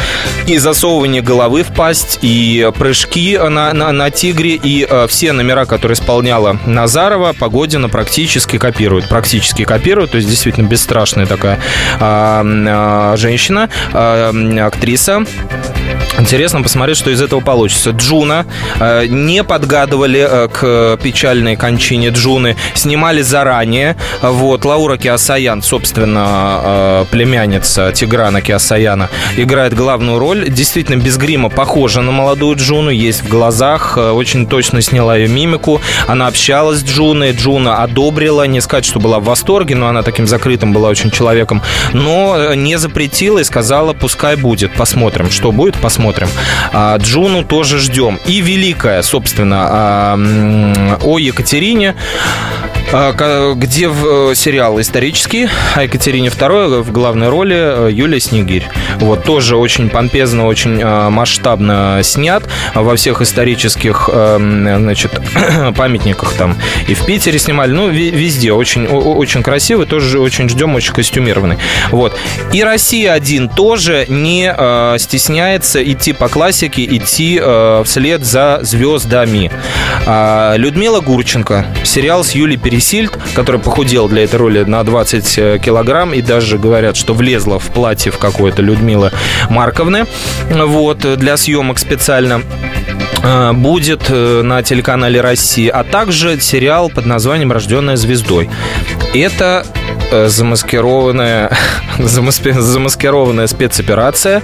И 0.47 0.59
засовывание 0.59 1.23
головы 1.23 1.63
в 1.63 1.75
пасть, 1.75 2.19
и 2.23 2.71
прыжки 2.79 3.37
на, 3.39 3.73
на, 3.73 3.93
на 3.93 4.11
тигре, 4.11 4.55
и 4.55 4.87
э, 4.89 5.07
все 5.09 5.33
номера, 5.33 5.65
которые 5.65 5.95
исполняла 5.95 6.59
Назарова, 6.67 7.33
Погодина 7.33 7.89
практически 7.89 8.59
копирует. 8.59 9.09
Практически 9.09 9.65
копирует, 9.65 10.13
то 10.13 10.17
есть 10.17 10.29
действительно 10.29 10.67
бесстрашная 10.67 11.27
такая 11.27 11.59
э, 12.01 12.43
э, 12.45 13.17
женщина, 13.17 13.69
э, 13.93 14.59
актриса. 14.61 15.25
Интересно 16.19 16.63
посмотреть, 16.63 16.99
что 16.99 17.11
из 17.11 17.23
этого 17.23 17.41
получится. 17.41 17.91
Джуна. 17.91 18.47
Э, 18.79 19.07
не 19.07 19.43
подгадывали 19.43 20.21
э, 20.21 20.49
к 20.49 20.99
печальной 21.03 21.57
кончине 21.57 22.11
Джуны. 22.11 22.57
Снимали 22.93 23.23
заранее. 23.23 23.97
Вот. 24.21 24.65
Лаура 24.67 24.99
Кеосаян, 24.99 25.63
собственно, 25.63 26.61
э, 26.63 27.05
племянница 27.11 27.93
Тиграна 27.93 28.43
Кеосаяна, 28.43 29.09
играет 29.37 29.75
главную 29.75 30.19
роль. 30.19 30.49
Действительно, 30.51 30.97
без 30.97 31.17
грима 31.17 31.49
похожа 31.49 32.03
на 32.03 32.13
молодую 32.13 32.57
Джуну. 32.57 32.91
Есть 32.91 33.23
в 33.23 33.29
глазах. 33.29 33.97
Очень 33.97 34.47
точно 34.47 34.83
сняла 34.83 35.17
ее 35.17 35.29
мимику. 35.29 35.81
Она 36.07 36.27
общалась 36.27 36.81
с 36.81 36.85
Джуной. 36.85 37.33
Джуна 37.33 37.83
одобрила. 37.83 38.47
Не 38.47 38.61
сказать, 38.61 38.85
что 38.85 39.01
была 39.01 39.19
в 39.19 39.25
восторге, 39.25 39.75
но 39.75 39.89
она 39.89 40.03
таким 40.03 40.27
закрытым 40.27 40.75
была 40.75 40.91
очень 40.91 41.11
человеком. 41.11 41.63
Но 41.95 42.55
не 42.55 42.77
запретила 42.77 43.39
и 43.39 43.45
сказала, 43.45 43.95
пускай 43.95 44.37
будет. 44.37 44.73
Посмотрим, 44.75 45.31
что 45.31 45.53
будет, 45.53 45.77
посмотрим 45.77 45.93
посмотрим. 45.93 46.29
А, 46.73 46.97
Джуну 46.99 47.45
тоже 47.45 47.79
ждем. 47.79 48.19
И 48.27 48.41
Великая, 48.41 49.03
собственно, 49.03 49.67
а, 49.71 50.99
о 51.03 51.19
Екатерине. 51.19 51.95
А, 52.93 53.55
где 53.55 53.89
в 53.89 54.33
э, 54.33 54.35
сериал 54.35 54.79
исторический, 54.79 55.49
а 55.75 55.85
Екатерине 55.85 56.29
II 56.29 56.83
в 56.83 56.93
главной 56.93 57.31
роли 57.31 57.57
э, 57.57 57.91
Юлия 57.91 58.21
Снегирь. 58.21 58.69
Вот, 58.97 59.25
тоже 59.25 59.57
очень 59.57 59.89
помпезно, 59.89 60.47
очень 60.47 60.79
э, 60.79 61.09
масштабно 61.09 62.01
снят 62.03 62.45
во 62.75 62.95
всех 62.97 63.23
исторических, 63.23 64.11
значит, 64.13 65.13
памятниках 65.77 66.35
там 66.35 66.57
и 66.87 66.95
в 66.95 67.05
Питере 67.07 67.39
снимали, 67.39 67.73
ну, 67.73 67.89
везде 67.89 68.53
очень, 68.53 68.87
очень 68.87 69.43
красивый, 69.43 69.87
тоже 69.87 70.21
очень 70.21 70.49
ждем, 70.49 70.75
очень 70.75 70.93
костюмированный. 70.93 71.57
Вот. 71.91 72.19
И 72.53 72.63
Россия 72.63 73.13
один 73.13 73.49
тоже 73.49 74.05
не 74.09 74.53
стесняется 74.99 75.83
идти 75.83 76.13
по 76.13 76.29
классике, 76.29 76.85
идти 76.85 77.41
вслед 77.85 78.25
за 78.25 78.61
звездами. 78.63 79.51
А, 80.07 80.57
Людмила 80.57 81.01
Гурченко, 81.01 81.67
сериал 81.85 82.25
с 82.25 82.33
Юлией 82.33 82.61
Пересиль 82.61 82.82
Сильд, 82.83 83.17
который 83.35 83.61
похудел 83.61 84.09
для 84.09 84.25
этой 84.25 84.37
роли 84.37 84.65
на 84.65 84.83
20 84.85 85.39
э, 85.39 85.59
килограмм, 85.65 86.13
и 86.13 86.21
даже 86.21 86.59
говорят, 86.59 86.97
что 86.97 87.15
влезла 87.15 87.59
в 87.59 87.67
платье 87.67 88.13
в 88.13 88.19
какое-то 88.19 88.61
Людмила 88.61 89.13
Марковны, 89.49 90.07
вот, 90.51 90.99
для 91.19 91.37
съемок 91.37 91.79
специально. 91.79 92.43
э, 92.43 93.02
будет 93.53 94.05
э, 94.09 94.43
на 94.43 94.63
телеканале 94.63 95.21
России, 95.21 95.69
а 95.69 95.85
также 95.85 96.41
сериал 96.41 96.89
под 96.89 97.07
названием 97.07 97.53
«Рожденная 97.53 97.97
звездой». 97.97 98.51
Это 99.15 99.65
Э, 100.13 100.29
замаскированная, 100.29 101.51
замаскированная 101.99 103.47
спецоперация 103.47 104.43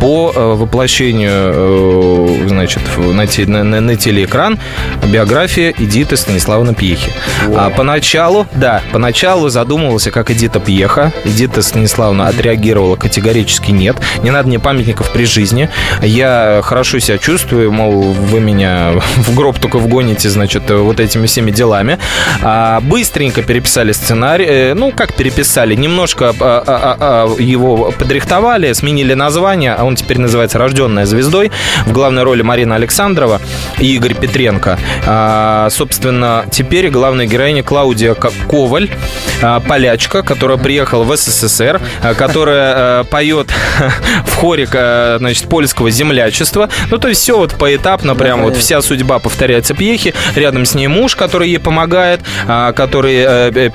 по 0.00 0.32
э, 0.34 0.40
воплощению, 0.40 1.30
э, 1.54 2.48
значит, 2.48 2.82
на, 3.46 3.62
на, 3.62 3.80
на 3.80 3.96
телеэкран 3.96 4.58
биография 5.06 5.72
Эдиты 5.78 6.16
Станиславовны 6.16 6.74
Пьехи. 6.74 7.12
А 7.56 7.70
поначалу, 7.70 8.48
да, 8.56 8.82
поначалу 8.92 9.50
задумывался 9.50 10.10
как 10.10 10.32
Эдита 10.32 10.58
Пьеха. 10.58 11.12
Эдита 11.24 11.62
Станиславовна 11.62 12.26
отреагировала 12.26 12.96
категорически 12.96 13.70
нет. 13.70 13.96
Не 14.24 14.32
надо 14.32 14.48
мне 14.48 14.58
памятников 14.58 15.12
при 15.12 15.26
жизни. 15.26 15.70
Я 16.02 16.60
хорошо 16.64 16.98
себя 16.98 17.18
чувствую, 17.18 17.70
мол, 17.70 18.13
вы 18.14 18.40
меня 18.40 18.92
в 19.16 19.34
гроб 19.34 19.58
только 19.58 19.78
вгоните, 19.78 20.28
значит, 20.28 20.70
вот 20.70 21.00
этими 21.00 21.26
всеми 21.26 21.50
делами. 21.50 21.98
А 22.42 22.80
быстренько 22.80 23.42
переписали 23.42 23.92
сценарий. 23.92 24.74
Ну, 24.74 24.92
как 24.92 25.14
переписали, 25.14 25.74
немножко 25.74 26.34
а, 26.40 26.64
а, 26.66 27.36
его 27.38 27.92
подрихтовали, 27.98 28.72
сменили 28.72 29.14
название, 29.14 29.76
он 29.76 29.96
теперь 29.96 30.18
называется 30.18 30.58
«Рожденная 30.58 31.06
звездой». 31.06 31.50
В 31.86 31.92
главной 31.92 32.22
роли 32.22 32.42
Марина 32.42 32.76
Александрова 32.76 33.40
и 33.78 33.94
Игорь 33.94 34.14
Петренко. 34.14 34.78
Собственно, 35.70 36.44
теперь 36.50 36.90
главная 36.90 37.26
героиня 37.26 37.62
Клаудия 37.62 38.14
Коваль, 38.14 38.90
полячка, 39.66 40.22
которая 40.22 40.58
приехала 40.58 41.04
в 41.04 41.16
СССР, 41.16 41.80
которая 42.16 43.04
поет 43.04 43.52
в 44.26 44.34
хоре 44.36 44.66
значит, 45.18 45.48
польского 45.48 45.90
землячества. 45.90 46.68
Ну, 46.90 46.98
то 46.98 47.08
есть 47.08 47.20
все 47.22 47.36
вот 47.36 47.54
поэтапно, 47.54 48.03
прям 48.14 48.42
вот 48.42 48.56
вся 48.56 48.82
судьба 48.82 49.18
повторяется 49.18 49.74
Пьехи. 49.74 50.12
Рядом 50.34 50.66
с 50.66 50.74
ней 50.74 50.88
муж, 50.88 51.16
который 51.16 51.48
ей 51.48 51.58
помогает, 51.58 52.20
а, 52.46 52.72
который 52.72 53.24
а, 53.26 53.70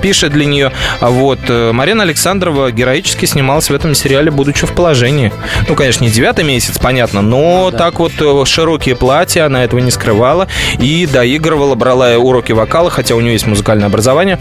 пишет 0.00 0.32
для 0.32 0.44
нее. 0.44 0.72
А 1.00 1.10
вот. 1.10 1.40
Э, 1.48 1.72
Марина 1.72 2.04
Александрова 2.04 2.70
героически 2.70 3.26
снималась 3.26 3.70
в 3.70 3.74
этом 3.74 3.94
сериале, 3.94 4.30
будучи 4.30 4.66
в 4.66 4.72
положении. 4.72 5.32
Ну, 5.68 5.74
конечно, 5.74 6.04
не 6.04 6.10
девятый 6.10 6.44
месяц, 6.44 6.78
понятно, 6.78 7.22
но 7.22 7.70
да. 7.70 7.78
так 7.78 7.98
вот 7.98 8.12
э, 8.20 8.44
широкие 8.46 8.96
платья, 8.96 9.46
она 9.46 9.64
этого 9.64 9.80
не 9.80 9.90
скрывала. 9.90 10.48
И 10.78 11.06
доигрывала, 11.06 11.74
брала 11.74 12.16
уроки 12.16 12.52
вокала, 12.52 12.90
хотя 12.90 13.14
у 13.14 13.20
нее 13.20 13.32
есть 13.32 13.46
музыкальное 13.46 13.86
образование. 13.86 14.38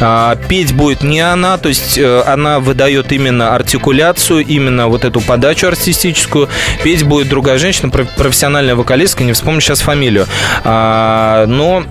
А, 0.00 0.36
петь 0.48 0.72
будет 0.72 1.02
не 1.02 1.20
она, 1.20 1.58
то 1.58 1.68
есть 1.68 1.98
э, 1.98 2.22
она 2.26 2.60
выдает 2.60 3.12
именно 3.12 3.54
артикуляцию, 3.54 4.44
именно 4.44 4.88
вот 4.88 5.04
эту 5.04 5.20
подачу 5.20 5.66
артистическую. 5.66 6.48
Петь 6.82 7.04
будет 7.04 7.28
другая 7.28 7.58
женщина, 7.58 7.90
профессиональная 7.90 8.74
вокалистка, 8.84 9.24
не 9.24 9.32
вспомню 9.32 9.62
сейчас 9.62 9.80
фамилию. 9.80 10.26
А, 10.62 11.46
но 11.46 11.84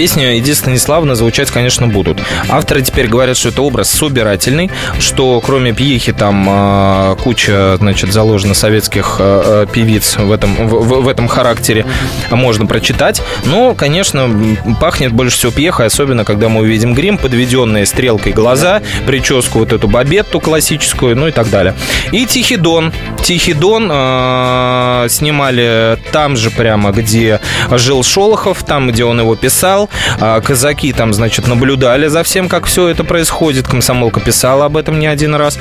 Песни 0.00 0.38
Иди 0.38 0.54
Станиславна 0.54 1.14
звучать, 1.14 1.50
конечно, 1.50 1.86
будут. 1.86 2.22
Авторы 2.48 2.80
теперь 2.80 3.06
говорят, 3.06 3.36
что 3.36 3.50
это 3.50 3.60
образ 3.60 3.90
собирательный, 3.90 4.70
что 4.98 5.42
кроме 5.44 5.74
пьехи 5.74 6.12
там 6.12 6.48
э, 6.48 7.16
куча, 7.22 7.76
значит, 7.76 8.10
заложено 8.10 8.54
советских 8.54 9.16
э, 9.18 9.66
певиц 9.70 10.16
в 10.16 10.32
этом, 10.32 10.68
в, 10.68 11.02
в 11.02 11.06
этом 11.06 11.28
характере 11.28 11.84
можно 12.30 12.64
прочитать. 12.64 13.20
Но, 13.44 13.74
конечно, 13.74 14.56
пахнет 14.80 15.12
больше 15.12 15.36
всего 15.36 15.52
пьехой, 15.52 15.84
особенно 15.84 16.24
когда 16.24 16.48
мы 16.48 16.62
увидим 16.62 16.94
грим, 16.94 17.18
подведенные 17.18 17.84
стрелкой 17.84 18.32
глаза, 18.32 18.80
прическу 19.04 19.58
вот 19.58 19.74
эту 19.74 19.86
бабетту 19.86 20.40
классическую, 20.40 21.14
ну 21.14 21.28
и 21.28 21.30
так 21.30 21.50
далее. 21.50 21.74
И 22.10 22.24
Тихий 22.24 22.56
Дон. 22.56 22.90
Тихий 23.22 23.52
Дон 23.52 23.90
э, 23.92 25.08
снимали 25.10 25.98
там 26.10 26.38
же 26.38 26.50
прямо, 26.50 26.90
где 26.90 27.38
жил 27.70 28.02
Шолохов, 28.02 28.64
там, 28.64 28.88
где 28.88 29.04
он 29.04 29.20
его 29.20 29.36
писал. 29.36 29.89
А, 30.20 30.40
казаки 30.40 30.92
там, 30.92 31.12
значит, 31.12 31.46
наблюдали 31.46 32.06
за 32.06 32.22
всем, 32.22 32.48
как 32.48 32.66
все 32.66 32.88
это 32.88 33.04
происходит. 33.04 33.66
Комсомолка 33.66 34.20
писала 34.20 34.66
об 34.66 34.76
этом 34.76 34.98
не 34.98 35.06
один 35.06 35.34
раз. 35.34 35.58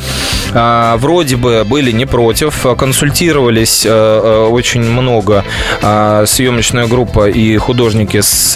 А, 0.54 0.98
вроде 0.98 1.36
бы 1.36 1.64
были 1.66 1.92
не 1.92 2.06
против, 2.06 2.66
консультировались 2.78 3.86
э, 3.86 3.90
э, 3.90 4.48
очень 4.50 4.82
много 4.82 5.44
а, 5.82 6.26
съемочная 6.26 6.88
группа 6.88 7.30
и 7.30 7.58
художники 7.58 8.22
с 8.22 8.54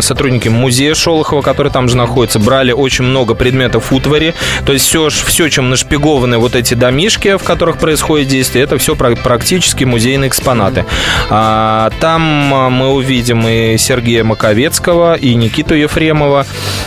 сотрудниками 0.00 0.54
музея 0.54 0.94
Шолохова, 0.94 1.42
который 1.42 1.72
там 1.72 1.88
же 1.88 1.96
находится, 1.96 2.38
брали 2.38 2.72
очень 2.72 3.04
много 3.04 3.34
предметов 3.34 3.92
утвари. 3.92 4.34
То 4.66 4.72
есть 4.72 4.86
все, 4.86 5.08
все 5.08 5.48
чем 5.48 5.70
нашпигованы 5.70 6.38
вот 6.38 6.54
эти 6.54 6.74
домишки, 6.74 7.36
в 7.36 7.42
которых 7.42 7.78
происходит 7.78 8.28
действие, 8.28 8.64
это 8.64 8.78
все 8.78 8.94
практически 8.94 9.84
музейные 9.84 10.28
экспонаты. 10.28 10.84
Там 11.28 12.20
мы 12.20 12.88
увидим 12.92 13.46
и 13.46 13.76
Сергея 13.78 14.24
Маковец, 14.24 14.77
Высоцкого, 14.78 15.14
и 15.14 15.34
Никиту 15.34 15.74
Ефремова, 15.74 16.46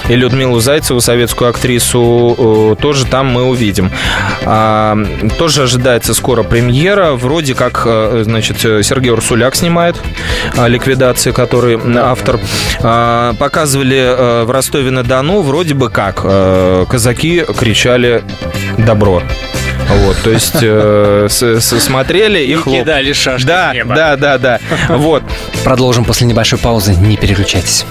и 0.10 0.16
Людмилу 0.16 0.60
Зайцеву, 0.60 1.02
советскую 1.02 1.50
актрису, 1.50 2.76
э, 2.78 2.82
тоже 2.82 3.06
там 3.06 3.28
мы 3.28 3.44
увидим. 3.44 3.92
А, 4.46 4.98
тоже 5.38 5.64
ожидается 5.64 6.14
скоро 6.14 6.44
премьера. 6.44 7.14
Вроде 7.14 7.54
как, 7.54 7.84
э, 7.86 8.24
значит, 8.26 8.60
Сергей 8.60 9.12
Урсуляк 9.12 9.56
снимает 9.56 9.96
ликвидации, 10.58 11.32
который 11.32 11.80
автор. 11.98 12.40
А, 12.82 13.34
показывали 13.34 13.98
э, 13.98 14.44
в 14.44 14.52
Ростове-на-Дону 14.52 15.42
вроде 15.42 15.74
бы 15.74 15.90
как 15.90 16.22
казаки 16.88 17.44
кричали 17.58 18.24
«добро». 18.78 19.22
Вот, 20.00 20.18
то 20.24 20.30
есть 20.30 20.56
э, 20.62 21.28
с, 21.30 21.42
с, 21.42 21.80
смотрели 21.80 22.40
и, 22.40 22.54
и 22.54 22.56
хлоп. 22.56 22.80
кидали 22.80 23.14
шашки 23.14 23.46
Да, 23.46 23.74
да, 23.86 24.16
да, 24.16 24.38
да. 24.38 24.60
Вот. 24.90 25.24
Продолжим 25.64 26.06
после 26.06 26.28
небольшой 26.28 26.60
паузы. 26.60 26.96
Не 26.96 27.18
переключайтесь. 27.18 27.86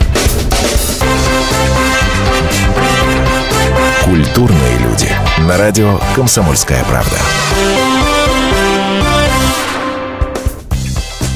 Культурные 4.05 4.79
люди. 4.81 5.09
На 5.47 5.57
радио 5.57 6.01
«Комсомольская 6.15 6.85
правда». 6.85 7.17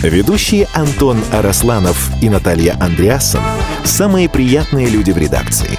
Ведущие 0.03 0.69
Антон 0.75 1.23
Арасланов 1.33 2.11
и 2.21 2.29
Наталья 2.29 2.77
Андреасон– 2.79 3.43
самые 3.85 4.29
приятные 4.29 4.89
люди 4.89 5.13
в 5.13 5.19
редакции. 5.19 5.79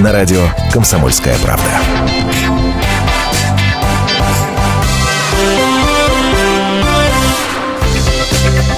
На 0.00 0.12
радио 0.12 0.40
«Комсомольская 0.72 1.36
правда». 1.40 1.68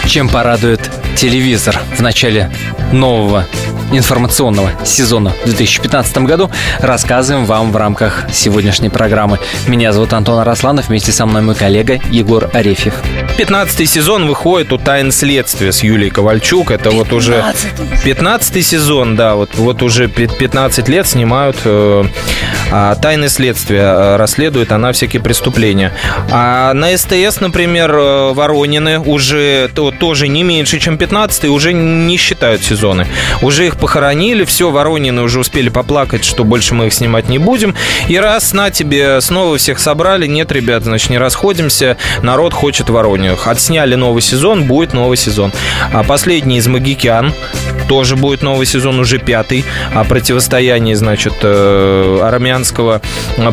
Чем 0.08 0.28
порадует 0.28 0.90
телевизор 1.14 1.80
в 1.96 2.00
начале 2.00 2.50
нового 2.92 3.46
информационного 3.92 4.70
сезона 4.84 5.32
в 5.42 5.44
2015 5.44 6.18
году 6.18 6.50
рассказываем 6.80 7.44
вам 7.44 7.72
в 7.72 7.76
рамках 7.76 8.26
сегодняшней 8.32 8.88
программы. 8.88 9.38
Меня 9.66 9.92
зовут 9.92 10.12
Антон 10.12 10.38
Арасланов, 10.40 10.88
вместе 10.88 11.12
со 11.12 11.26
мной 11.26 11.42
мой 11.42 11.54
коллега 11.54 12.00
Егор 12.10 12.50
Арефьев. 12.52 12.94
15 13.36 13.88
сезон 13.88 14.26
выходит 14.26 14.72
у 14.72 14.78
«Тайн 14.78 15.12
следствия» 15.12 15.72
с 15.72 15.82
Юлией 15.82 16.10
Ковальчук. 16.10 16.70
Это 16.70 16.90
15 16.90 16.98
вот 16.98 17.12
уже 17.12 17.44
15 18.04 18.66
сезон, 18.66 19.16
да, 19.16 19.34
вот, 19.34 19.54
вот 19.54 19.82
уже 19.82 20.08
15 20.08 20.88
лет 20.88 21.06
снимают 21.06 21.56
э, 21.64 22.04
а, 22.70 22.94
«Тайны 22.94 23.28
следствия», 23.28 23.82
э, 23.82 24.16
расследует 24.16 24.72
она 24.72 24.92
всякие 24.92 25.22
преступления. 25.22 25.92
А 26.30 26.72
на 26.72 26.96
СТС, 26.96 27.40
например, 27.40 27.94
э, 27.94 28.32
Воронины 28.32 28.98
уже 28.98 29.70
то, 29.74 29.90
тоже 29.90 30.28
не 30.28 30.42
меньше, 30.42 30.78
чем 30.78 30.98
15 30.98 31.44
уже 31.46 31.72
не 31.72 32.16
считают 32.16 32.62
сезоны. 32.62 33.06
Уже 33.42 33.66
их 33.66 33.76
похоронили, 33.82 34.44
все, 34.44 34.70
Воронины 34.70 35.22
уже 35.22 35.40
успели 35.40 35.68
поплакать, 35.68 36.24
что 36.24 36.44
больше 36.44 36.72
мы 36.72 36.86
их 36.86 36.94
снимать 36.94 37.28
не 37.28 37.38
будем. 37.38 37.74
И 38.06 38.16
раз 38.16 38.52
на 38.52 38.70
тебе 38.70 39.20
снова 39.20 39.58
всех 39.58 39.80
собрали, 39.80 40.28
нет, 40.28 40.52
ребят, 40.52 40.84
значит, 40.84 41.10
не 41.10 41.18
расходимся, 41.18 41.96
народ 42.22 42.54
хочет 42.54 42.88
Воронину. 42.88 43.36
Отсняли 43.44 43.96
новый 43.96 44.22
сезон, 44.22 44.68
будет 44.68 44.92
новый 44.92 45.16
сезон. 45.16 45.50
А 45.92 46.04
последний 46.04 46.58
из 46.58 46.68
Магикян, 46.68 47.34
тоже 47.88 48.14
будет 48.14 48.42
новый 48.42 48.66
сезон, 48.66 49.00
уже 49.00 49.18
пятый, 49.18 49.64
о 49.92 50.04
противостоянии, 50.04 50.94
значит, 50.94 51.34
э, 51.42 52.20
армянского 52.22 53.02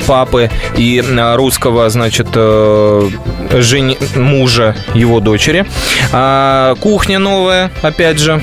папы 0.06 0.52
и 0.78 1.04
э, 1.04 1.36
русского, 1.36 1.90
значит, 1.90 2.28
э, 2.36 3.10
жени... 3.54 3.98
мужа 4.16 4.76
его 4.94 5.20
дочери. 5.22 5.66
А, 6.12 6.76
кухня 6.76 7.18
новая, 7.18 7.72
опять 7.82 8.20
же, 8.20 8.40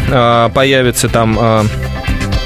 появится 0.53 1.09
там 1.09 1.69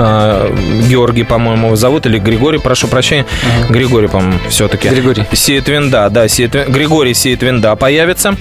Георгий, 0.00 1.24
по-моему, 1.24 1.76
зовут, 1.76 2.06
или 2.06 2.18
Григорий, 2.18 2.58
прошу 2.58 2.88
прощения. 2.88 3.26
Ага. 3.60 3.72
Григорий, 3.72 4.08
по-моему, 4.08 4.38
все-таки. 4.48 4.88
Григорий. 4.88 5.24
Сиетвинда, 5.32 6.08
да, 6.10 6.28
Сиетвин... 6.28 6.72
Григорий 6.72 7.14
Сиетвинда 7.14 7.76
появится, 7.76 8.36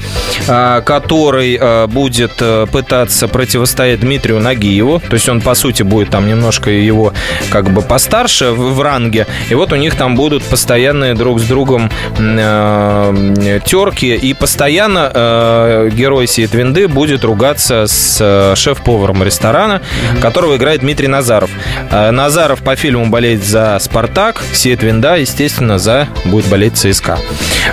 а, 0.48 0.82
который 0.82 1.58
а, 1.60 1.88
будет 1.88 2.34
э, 2.40 2.66
пытаться 2.72 3.28
противостоять 3.28 4.00
Дмитрию 4.00 4.40
Нагиеву. 4.40 5.02
То 5.10 5.14
есть 5.16 5.28
он, 5.28 5.42
по 5.42 5.54
сути, 5.54 5.84
будет 5.84 6.10
там 6.10 6.28
немножко 6.28 6.72
его 6.72 7.14
как 7.50 7.70
бы 7.72 7.82
постарше 7.82 8.52
в, 8.52 8.76
в 8.76 8.82
ранге. 8.82 9.28
И 9.50 9.56
вот 9.56 9.74
у 9.74 9.76
них 9.76 9.96
там 9.96 10.16
будут 10.16 10.44
постоянные 10.44 11.14
друг 11.14 11.40
с 11.40 11.44
другом 11.44 11.92
э, 12.18 13.60
терки. 13.66 14.16
И 14.16 14.34
постоянно 14.34 15.12
э, 15.14 15.90
герой 15.94 16.28
Сиетвинды 16.28 16.88
будет 16.88 17.24
ругаться 17.24 17.86
с 17.88 18.56
шеф-поваром 18.56 19.24
ресторана, 19.24 19.82
mm-hmm. 19.82 20.22
которого 20.22 20.56
играет 20.56 20.82
Дмитрий 20.82 21.08
Назаров. 21.08 21.49
Э, 21.92 22.12
Назаров 22.12 22.62
по 22.62 22.76
фильму 22.76 23.08
болеет 23.08 23.44
за 23.44 23.78
«Спартак», 23.80 24.44
Сиет 24.54 24.84
Винда, 24.84 25.16
естественно, 25.16 25.80
за 25.80 26.08
будет 26.26 26.46
болеть 26.48 26.78
ЦСКА. 26.78 27.18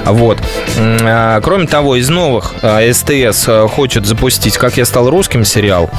Вот. 0.04 0.38
Э, 0.78 1.40
кроме 1.42 1.66
того, 1.66 1.96
из 1.96 2.08
новых 2.08 2.54
э, 2.62 2.92
СТС 2.92 3.48
хочет 3.70 4.06
запустить 4.06 4.56
«Как 4.56 4.76
я 4.76 4.84
стал 4.84 5.10
русским» 5.10 5.44
сериал 5.44 5.90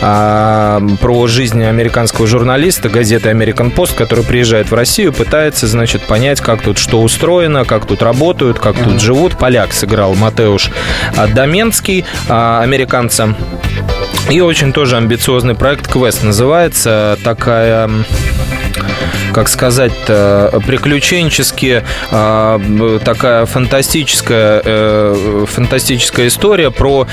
про 0.00 1.26
жизнь 1.28 1.62
американского 1.62 2.26
журналиста 2.26 2.88
газеты 2.88 3.30
American 3.30 3.72
Post, 3.72 3.94
который 3.94 4.24
приезжает 4.24 4.70
в 4.70 4.74
Россию, 4.74 5.12
пытается, 5.12 5.68
значит, 5.68 6.02
понять, 6.02 6.40
как 6.40 6.60
тут 6.60 6.78
что 6.78 7.02
устроено, 7.02 7.64
как 7.64 7.86
тут 7.86 8.02
работают, 8.02 8.58
как 8.58 8.76
тут 8.76 9.00
живут. 9.00 9.38
Поляк 9.38 9.72
сыграл 9.72 10.14
Матеуш 10.14 10.70
Доменский, 11.34 12.04
американца 12.28 13.36
и 14.30 14.40
очень 14.40 14.72
тоже 14.72 14.96
амбициозный 14.96 15.54
проект 15.54 15.90
«Квест» 15.90 16.22
называется. 16.22 17.18
Такая 17.24 17.88
как 19.32 19.48
сказать, 19.48 19.92
приключенчески 20.06 21.82
такая 22.10 23.46
фантастическая, 23.46 25.14
фантастическая 25.46 26.28
история 26.28 26.70
про 26.70 27.06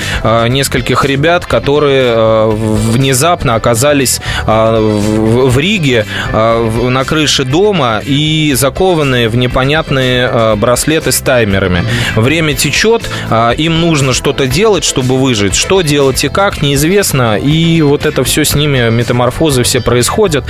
нескольких 0.47 1.05
ребят, 1.05 1.45
которые 1.45 2.49
внезапно 2.49 3.55
оказались 3.55 4.19
в 4.45 5.58
Риге 5.58 6.05
на 6.34 7.03
крыше 7.05 7.43
дома 7.43 8.01
и 8.05 8.53
закованные 8.55 9.29
в 9.29 9.36
непонятные 9.36 10.55
браслеты 10.55 11.12
с 11.12 11.19
таймерами. 11.21 11.84
Время 12.15 12.53
течет, 12.53 13.03
им 13.58 13.82
нужно 13.82 14.13
что-то 14.13 14.47
делать, 14.47 14.84
чтобы 14.84 15.17
выжить. 15.17 15.55
Что 15.55 15.82
делать 15.82 16.23
и 16.23 16.29
как, 16.29 16.62
неизвестно. 16.62 17.38
И 17.38 17.82
вот 17.82 18.05
это 18.05 18.23
все 18.23 18.43
с 18.43 18.55
ними, 18.55 18.89
метаморфозы 18.89 19.63
все 19.63 19.82
происходят. 19.82 20.45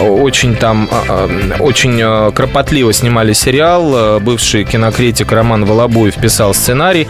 Очень 0.00 0.56
там, 0.56 0.88
а, 0.90 1.28
очень 1.58 2.32
кропотливо 2.32 2.92
снимали 2.92 3.32
сериал. 3.32 4.20
Бывший 4.20 4.64
кинокритик 4.64 5.30
Роман 5.32 5.64
Волобуев 5.64 6.14
писал 6.14 6.54
сценарий 6.54 7.08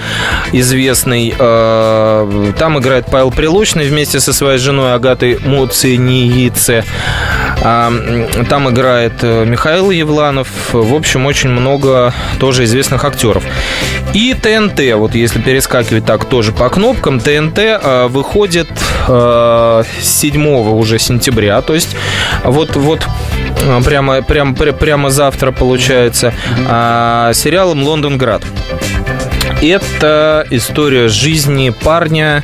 известный. 0.53 1.31
Там 1.31 2.79
играет 2.79 3.07
Павел 3.07 3.31
Прилучный 3.31 3.87
вместе 3.89 4.21
со 4.21 4.33
своей 4.33 4.59
женой 4.59 4.95
Агатой 4.95 5.39
Муциниице. 5.45 6.85
Там 7.61 8.71
играет 8.71 9.13
э, 9.23 9.45
Михаил 9.45 9.91
Евланов. 9.91 10.49
В 10.73 10.95
общем, 10.95 11.27
очень 11.27 11.51
много 11.51 12.13
тоже 12.39 12.65
известных 12.65 13.05
актеров. 13.05 13.45
И 14.15 14.35
ТНТ, 14.35 14.95
вот 14.95 15.15
если 15.15 15.41
перескакивать 15.41 16.05
так 16.05 16.25
тоже 16.25 16.53
по 16.53 16.69
кнопкам, 16.69 17.21
ТНТ 17.21 17.59
э, 17.59 18.07
выходит 18.09 18.69
7 19.07 19.11
э, 19.11 20.49
уже 20.49 20.99
сентября, 20.99 21.61
то 21.61 21.75
есть 21.75 21.97
вот, 22.45 22.77
вот 22.81 23.07
прямо, 23.85 24.23
прямо, 24.23 24.55
прямо 24.55 25.11
завтра 25.11 25.53
получается, 25.53 26.33
сериалом 27.35 27.83
«Лондонград». 27.83 28.43
Это 29.63 30.47
история 30.49 31.09
жизни 31.09 31.69
парня, 31.69 32.43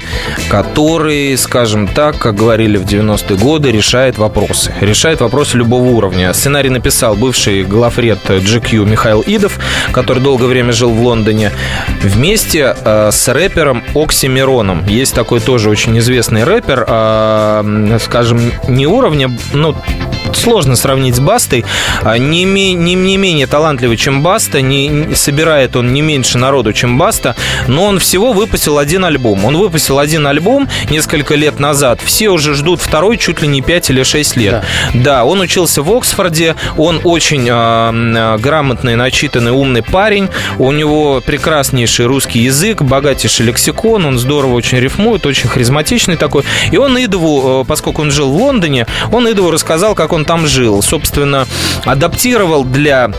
который, 0.50 1.34
скажем 1.38 1.88
так, 1.88 2.18
как 2.18 2.34
говорили 2.34 2.76
в 2.76 2.84
90-е 2.84 3.38
годы, 3.38 3.72
решает 3.72 4.18
вопросы. 4.18 4.74
Решает 4.82 5.22
вопросы 5.22 5.56
любого 5.56 5.88
уровня. 5.88 6.34
Сценарий 6.34 6.68
написал 6.68 7.16
бывший 7.16 7.64
главред 7.64 8.18
GQ 8.28 8.84
Михаил 8.84 9.24
Идов, 9.26 9.58
который 9.92 10.22
долгое 10.22 10.46
время 10.46 10.72
жил 10.72 10.90
в 10.90 11.00
Лондоне, 11.00 11.52
вместе 12.02 12.76
э, 12.84 13.10
с 13.10 13.28
рэпером 13.28 13.82
Оксимироном. 13.94 14.86
Есть 14.86 15.14
такой 15.14 15.40
тоже 15.40 15.70
очень 15.70 15.98
известный 15.98 16.44
рэпер, 16.44 16.84
э, 16.86 17.98
скажем, 17.98 18.52
не 18.68 18.86
уровня, 18.86 19.30
ну, 19.54 19.74
сложно 20.34 20.76
сравнить 20.76 21.16
с 21.16 21.20
Бастой. 21.20 21.64
А, 22.02 22.18
не, 22.18 22.44
не, 22.44 22.74
не 22.74 23.16
менее 23.16 23.46
талантливый, 23.46 23.96
чем 23.96 24.22
Баста, 24.22 24.60
не, 24.60 25.14
собирает 25.14 25.76
он 25.76 25.92
не 25.92 26.02
меньше 26.02 26.38
народу, 26.38 26.72
чем 26.72 26.98
Баста, 26.98 27.05
но 27.66 27.84
он 27.84 27.98
всего 27.98 28.32
выпустил 28.32 28.78
один 28.78 29.04
альбом. 29.04 29.44
Он 29.44 29.56
выпустил 29.56 29.98
один 29.98 30.26
альбом 30.26 30.68
несколько 30.90 31.34
лет 31.34 31.60
назад. 31.60 32.00
Все 32.04 32.28
уже 32.30 32.54
ждут 32.54 32.80
второй 32.80 33.16
чуть 33.16 33.42
ли 33.42 33.48
не 33.48 33.62
5 33.62 33.90
или 33.90 34.02
6 34.02 34.36
лет. 34.36 34.64
Да, 34.94 35.16
да 35.16 35.24
он 35.24 35.40
учился 35.40 35.82
в 35.82 35.92
Оксфорде, 35.92 36.56
он 36.76 37.00
очень 37.04 37.46
э, 37.48 38.38
грамотный, 38.38 38.96
начитанный, 38.96 39.50
умный 39.50 39.82
парень. 39.82 40.28
У 40.58 40.70
него 40.72 41.22
прекраснейший 41.24 42.06
русский 42.06 42.40
язык, 42.40 42.82
богатейший 42.82 43.46
лексикон, 43.46 44.04
он 44.04 44.18
здорово 44.18 44.54
очень 44.54 44.78
рифмует, 44.78 45.24
очень 45.24 45.48
харизматичный 45.48 46.16
такой. 46.16 46.44
И 46.70 46.76
он 46.76 46.96
Идову, 46.98 47.64
поскольку 47.64 48.02
он 48.02 48.10
жил 48.10 48.30
в 48.30 48.36
Лондоне, 48.36 48.86
он 49.10 49.30
Идову 49.30 49.50
рассказал, 49.50 49.94
как 49.94 50.12
он 50.12 50.24
там 50.24 50.46
жил. 50.46 50.82
Собственно, 50.82 51.46
адаптировал 51.84 52.64
для 52.64 53.10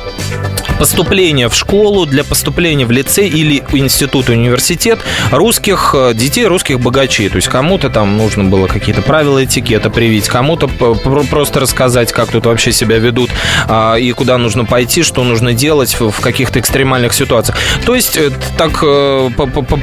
поступления 0.78 1.49
в 1.49 1.55
школу, 1.55 2.05
для 2.05 2.23
поступления 2.23 2.86
в 2.86 2.91
лицей 2.91 3.28
или 3.30 3.63
институт, 3.73 4.30
университет 4.30 4.99
русских 5.32 5.93
э, 5.97 6.13
детей, 6.13 6.45
русских 6.45 6.80
богачей. 6.80 7.30
То 7.30 7.38
есть 7.38 7.47
кому-то 7.47 7.89
там 7.89 8.17
нужно 8.17 8.45
было 8.45 8.67
какие-то 8.67 9.01
правила 9.01 9.43
этикета 9.43 9.89
привить, 9.89 10.28
кому-то 10.28 10.67
просто 10.67 11.59
рассказать, 11.59 12.11
как 12.11 12.32
тут 12.32 12.45
вообще 12.45 12.71
себя 12.71 12.97
ведут 12.97 13.30
а, 13.67 13.95
и 13.95 14.11
куда 14.11 14.38
нужно 14.38 14.65
пойти, 14.65 15.03
что 15.03 15.23
нужно 15.23 15.53
делать 15.53 15.95
в 15.99 16.19
каких-то 16.19 16.59
экстремальных 16.59 17.13
ситуациях. 17.13 17.57
То 17.86 17.95
есть 17.95 18.17
э, 18.17 18.32
так 18.57 18.80
э, 18.84 19.30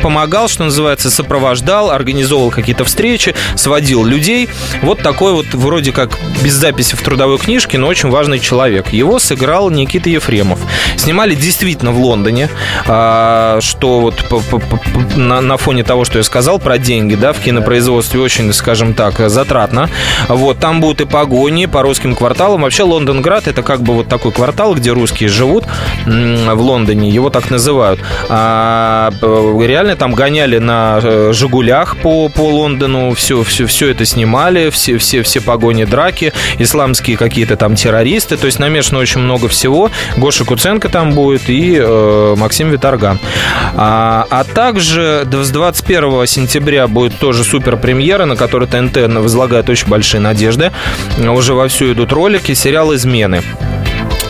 помогал, 0.03 0.49
что 0.49 0.64
называется, 0.64 1.11
сопровождал, 1.11 1.90
организовывал 1.90 2.51
какие-то 2.51 2.84
встречи, 2.84 3.34
сводил 3.57 4.05
людей. 4.05 4.49
Вот 4.82 5.01
такой 5.01 5.32
вот 5.32 5.47
вроде 5.53 5.92
как 5.92 6.18
без 6.42 6.55
записи 6.55 6.97
в 6.97 7.03
трудовой 7.03 7.38
книжке, 7.38 7.78
но 7.78 7.86
очень 7.86 8.11
важный 8.11 8.38
человек. 8.38 8.92
Его 8.92 9.18
сыграл 9.18 9.70
Никита 9.70 10.09
Ефремов. 10.11 10.61
Снимали 10.97 11.35
действительно 11.35 11.93
в 11.93 11.99
Лондоне, 11.99 12.49
а, 12.87 13.59
что 13.61 14.01
вот 14.01 14.14
на 15.16 15.57
фоне 15.57 15.85
того, 15.85 16.05
что 16.05 16.18
я 16.18 16.24
сказал 16.24 16.59
про 16.59 16.78
деньги, 16.78 17.14
да, 17.14 17.32
в 17.32 17.41
кинопроизводстве 17.41 18.20
очень, 18.20 18.53
скажем 18.53 18.95
так, 18.95 19.18
затратно. 19.28 19.89
Вот, 20.28 20.59
там 20.59 20.80
будут 20.80 21.01
и 21.01 21.05
погони 21.05 21.66
по 21.66 21.82
русским 21.82 22.14
кварталам. 22.14 22.62
Вообще 22.62 22.82
Лондонград 22.82 23.49
это 23.49 23.62
как 23.62 23.82
бы 23.82 23.95
вот 23.95 24.09
такой 24.09 24.32
квартал, 24.32 24.74
где 24.74 24.93
русские 24.93 25.28
живут 25.28 25.64
в 26.07 26.61
Лондоне, 26.61 27.11
его 27.11 27.30
так 27.30 27.51
называют. 27.51 28.01
А, 28.28 29.12
реально 29.22 29.97
там 29.97 30.12
гоняли 30.14 30.59
на 30.59 31.01
э, 31.03 31.30
Жигулях 31.32 31.97
по, 31.99 32.28
по 32.28 32.51
Лондону, 32.51 33.14
все, 33.14 33.43
все, 33.43 33.66
все 33.66 33.91
это 33.91 34.05
снимали, 34.05 34.70
все, 34.70 34.99
все, 34.99 35.22
все 35.22 35.41
погони, 35.41 35.85
драки, 35.85 36.32
исламские 36.59 37.16
какие-то 37.16 37.57
там 37.57 37.76
террористы, 37.76 38.37
то 38.37 38.47
есть 38.47 38.59
намешано 38.59 39.01
очень 39.01 39.20
много 39.20 39.49
всего. 39.49 39.91
Гоша 40.16 40.45
Куценко 40.45 40.74
Луценко 40.75 40.89
там 40.89 41.12
будет 41.12 41.49
и 41.49 41.79
э, 41.81 42.35
Максим 42.37 42.70
Виторган. 42.70 43.20
А, 43.77 44.27
а 44.29 44.43
также 44.43 45.25
с 45.31 45.51
21 45.51 46.27
сентября 46.27 46.89
будет 46.89 47.16
тоже 47.18 47.45
супер 47.45 47.77
премьера, 47.77 48.25
на 48.25 48.35
которой 48.35 48.66
ТНТ 48.66 48.97
возлагает 49.18 49.68
очень 49.68 49.89
большие 49.89 50.20
надежды. 50.20 50.72
Уже 51.18 51.55
вовсю 51.55 51.93
идут 51.93 52.12
ролики, 52.12 52.55
сериал 52.55 52.93
«Измены». 52.95 53.43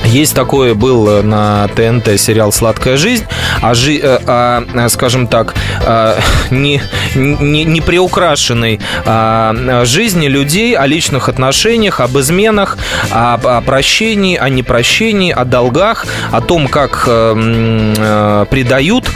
Есть 0.04 0.34
такой 0.34 0.74
был 0.74 1.08
э, 1.08 1.22
на 1.22 1.66
ТНТ 1.68 2.20
сериал 2.20 2.52
«Сладкая 2.52 2.96
жизнь», 2.96 3.24
а, 3.62 3.74
жи, 3.74 3.98
э, 3.98 4.18
а, 4.26 4.64
а 4.74 4.88
скажем 4.88 5.26
так, 5.26 5.54
а, 5.84 6.18
не, 6.50 6.82
не, 7.14 7.64
не 7.64 7.80
приукрашенной 7.80 8.80
а, 9.06 9.84
жизни 9.84 10.26
людей, 10.26 10.76
о 10.76 10.86
личных 10.86 11.28
отношениях, 11.28 12.00
об 12.00 12.18
изменах, 12.18 12.76
о, 13.10 13.34
о 13.34 13.60
прощении, 13.62 14.36
о 14.36 14.48
непрощении, 14.48 15.32
о 15.32 15.44
долгах, 15.44 16.06
о 16.30 16.40
том, 16.40 16.68
как 16.68 17.04
а, 17.08 18.44
предают. 18.46 19.10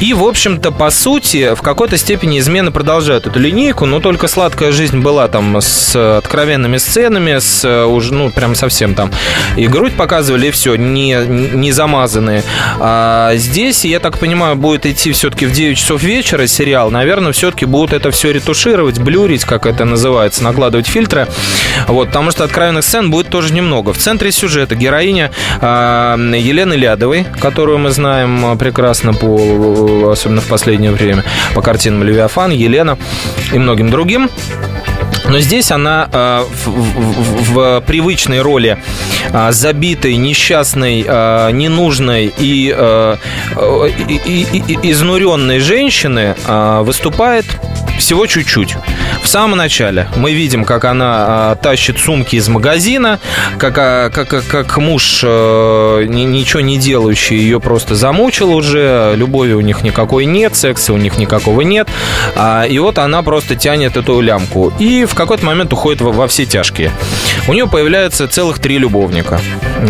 И, 0.00 0.14
в 0.14 0.24
общем-то, 0.24 0.70
по 0.70 0.90
сути, 0.90 1.54
в 1.54 1.62
какой-то 1.62 1.96
степени 1.96 2.38
измены 2.38 2.70
продолжают 2.70 3.26
эту 3.26 3.38
линейку, 3.38 3.86
но 3.86 4.00
только 4.00 4.28
«Сладкая 4.28 4.72
жизнь» 4.72 5.00
была 5.00 5.28
там 5.28 5.56
с 5.60 6.18
откровенными 6.18 6.76
сценами, 6.78 7.38
с 7.38 7.86
уже, 7.86 8.14
ну, 8.14 8.30
прям 8.30 8.54
совсем 8.54 8.94
там 8.94 9.10
и 9.56 9.66
грудь 9.66 9.94
показывала, 9.94 10.27
показывали, 10.28 10.50
все, 10.50 10.76
не, 10.76 11.16
не 11.26 11.72
замазанные. 11.72 12.42
А 12.80 13.32
здесь, 13.36 13.84
я 13.84 13.98
так 13.98 14.18
понимаю, 14.18 14.56
будет 14.56 14.84
идти 14.84 15.12
все-таки 15.12 15.46
в 15.46 15.52
9 15.52 15.78
часов 15.78 16.02
вечера 16.02 16.46
сериал. 16.46 16.90
Наверное, 16.90 17.32
все-таки 17.32 17.64
будут 17.64 17.92
это 17.92 18.10
все 18.10 18.32
ретушировать, 18.32 18.98
блюрить, 18.98 19.44
как 19.44 19.64
это 19.64 19.84
называется, 19.84 20.44
накладывать 20.44 20.86
фильтры. 20.86 21.26
Вот, 21.86 22.08
потому 22.08 22.30
что 22.30 22.44
откровенных 22.44 22.84
сцен 22.84 23.10
будет 23.10 23.28
тоже 23.28 23.54
немного. 23.54 23.92
В 23.92 23.98
центре 23.98 24.30
сюжета 24.30 24.74
героиня 24.74 25.30
э, 25.60 26.16
Елены 26.38 26.74
Лядовой, 26.74 27.24
которую 27.40 27.78
мы 27.78 27.90
знаем 27.90 28.58
прекрасно, 28.58 29.14
по, 29.14 30.10
особенно 30.12 30.40
в 30.42 30.46
последнее 30.46 30.90
время, 30.90 31.24
по 31.54 31.62
картинам 31.62 32.02
Левиафан, 32.02 32.50
Елена 32.50 32.98
и 33.52 33.58
многим 33.58 33.90
другим. 33.90 34.28
Но 35.28 35.40
здесь 35.40 35.70
она 35.70 36.08
э, 36.10 36.44
в, 36.64 36.68
в, 36.68 37.52
в 37.52 37.80
привычной 37.86 38.40
роли 38.40 38.78
э, 39.30 39.52
забитой, 39.52 40.16
несчастной, 40.16 41.04
э, 41.06 41.50
ненужной 41.52 42.32
и, 42.38 42.74
э, 42.76 43.16
и, 44.08 44.46
и, 44.52 44.72
и 44.72 44.90
изнуренной 44.90 45.58
женщины 45.58 46.34
э, 46.46 46.80
выступает 46.82 47.44
всего 47.98 48.26
чуть-чуть. 48.26 48.76
В 49.22 49.28
самом 49.28 49.58
начале 49.58 50.08
мы 50.16 50.32
видим, 50.32 50.64
как 50.64 50.84
она 50.84 51.14
а, 51.18 51.54
тащит 51.56 51.98
сумки 51.98 52.36
из 52.36 52.48
магазина, 52.48 53.18
как, 53.58 53.76
а, 53.78 54.10
как, 54.10 54.28
как, 54.28 54.46
как 54.46 54.76
муж 54.78 55.22
а, 55.24 56.02
ничего 56.04 56.60
не 56.60 56.78
делающий 56.78 57.36
ее 57.36 57.60
просто 57.60 57.94
замучил 57.94 58.52
уже, 58.52 59.14
любови 59.16 59.52
у 59.52 59.60
них 59.60 59.82
никакой 59.82 60.24
нет, 60.24 60.56
секса 60.56 60.92
у 60.92 60.96
них 60.96 61.18
никакого 61.18 61.60
нет. 61.62 61.88
А, 62.36 62.64
и 62.64 62.78
вот 62.78 62.98
она 62.98 63.22
просто 63.22 63.56
тянет 63.56 63.96
эту 63.96 64.20
лямку. 64.20 64.72
И 64.78 65.04
в 65.04 65.14
какой-то 65.14 65.44
момент 65.44 65.72
уходит 65.72 66.00
во, 66.00 66.12
во 66.12 66.28
все 66.28 66.46
тяжкие. 66.46 66.92
У 67.46 67.52
нее 67.52 67.66
появляется 67.66 68.28
целых 68.28 68.58
три 68.58 68.78
любовника. 68.78 69.40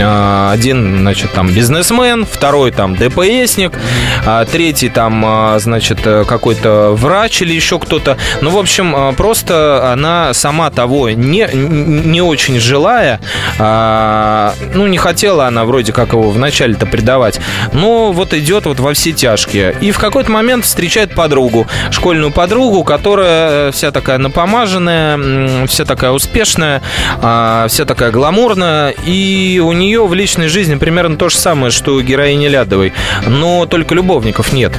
А, 0.00 0.50
один, 0.52 0.98
значит, 0.98 1.32
там 1.32 1.48
бизнесмен, 1.48 2.26
второй 2.26 2.70
там 2.70 2.94
ДПСник, 2.94 3.72
а 4.26 4.44
третий 4.44 4.88
там, 4.88 5.24
а, 5.24 5.58
значит, 5.58 6.00
какой-то 6.02 6.92
врач 6.94 7.42
или 7.42 7.54
еще 7.54 7.78
кто-то. 7.78 8.16
Ну, 8.40 8.50
в 8.50 8.58
общем, 8.58 9.14
просто 9.16 9.92
она 9.92 10.34
сама 10.34 10.70
того 10.70 11.10
не, 11.10 11.48
не 11.52 12.20
очень 12.20 12.58
желая, 12.60 13.20
ну, 13.58 14.86
не 14.86 14.98
хотела 14.98 15.46
она 15.46 15.64
вроде 15.64 15.92
как 15.92 16.12
его 16.12 16.30
вначале-то 16.30 16.86
предавать, 16.86 17.40
но 17.72 18.12
вот 18.12 18.34
идет 18.34 18.66
вот 18.66 18.80
во 18.80 18.92
все 18.94 19.12
тяжкие. 19.12 19.74
И 19.80 19.90
в 19.90 19.98
какой-то 19.98 20.30
момент 20.30 20.64
встречает 20.64 21.14
подругу, 21.14 21.66
школьную 21.90 22.32
подругу, 22.32 22.84
которая 22.84 23.72
вся 23.72 23.90
такая 23.90 24.18
напомаженная, 24.18 25.66
вся 25.66 25.84
такая 25.84 26.10
успешная, 26.10 26.82
вся 27.18 27.84
такая 27.86 28.10
гламурная, 28.10 28.90
и 28.90 29.60
у 29.64 29.72
нее 29.78 30.06
в 30.06 30.12
личной 30.14 30.48
жизни 30.48 30.74
примерно 30.74 31.16
то 31.16 31.28
же 31.28 31.36
самое, 31.36 31.70
что 31.70 31.94
у 31.94 32.00
героини 32.02 32.48
Лядовой, 32.48 32.92
но 33.26 33.66
только 33.66 33.94
любовников 33.94 34.52
нет. 34.52 34.72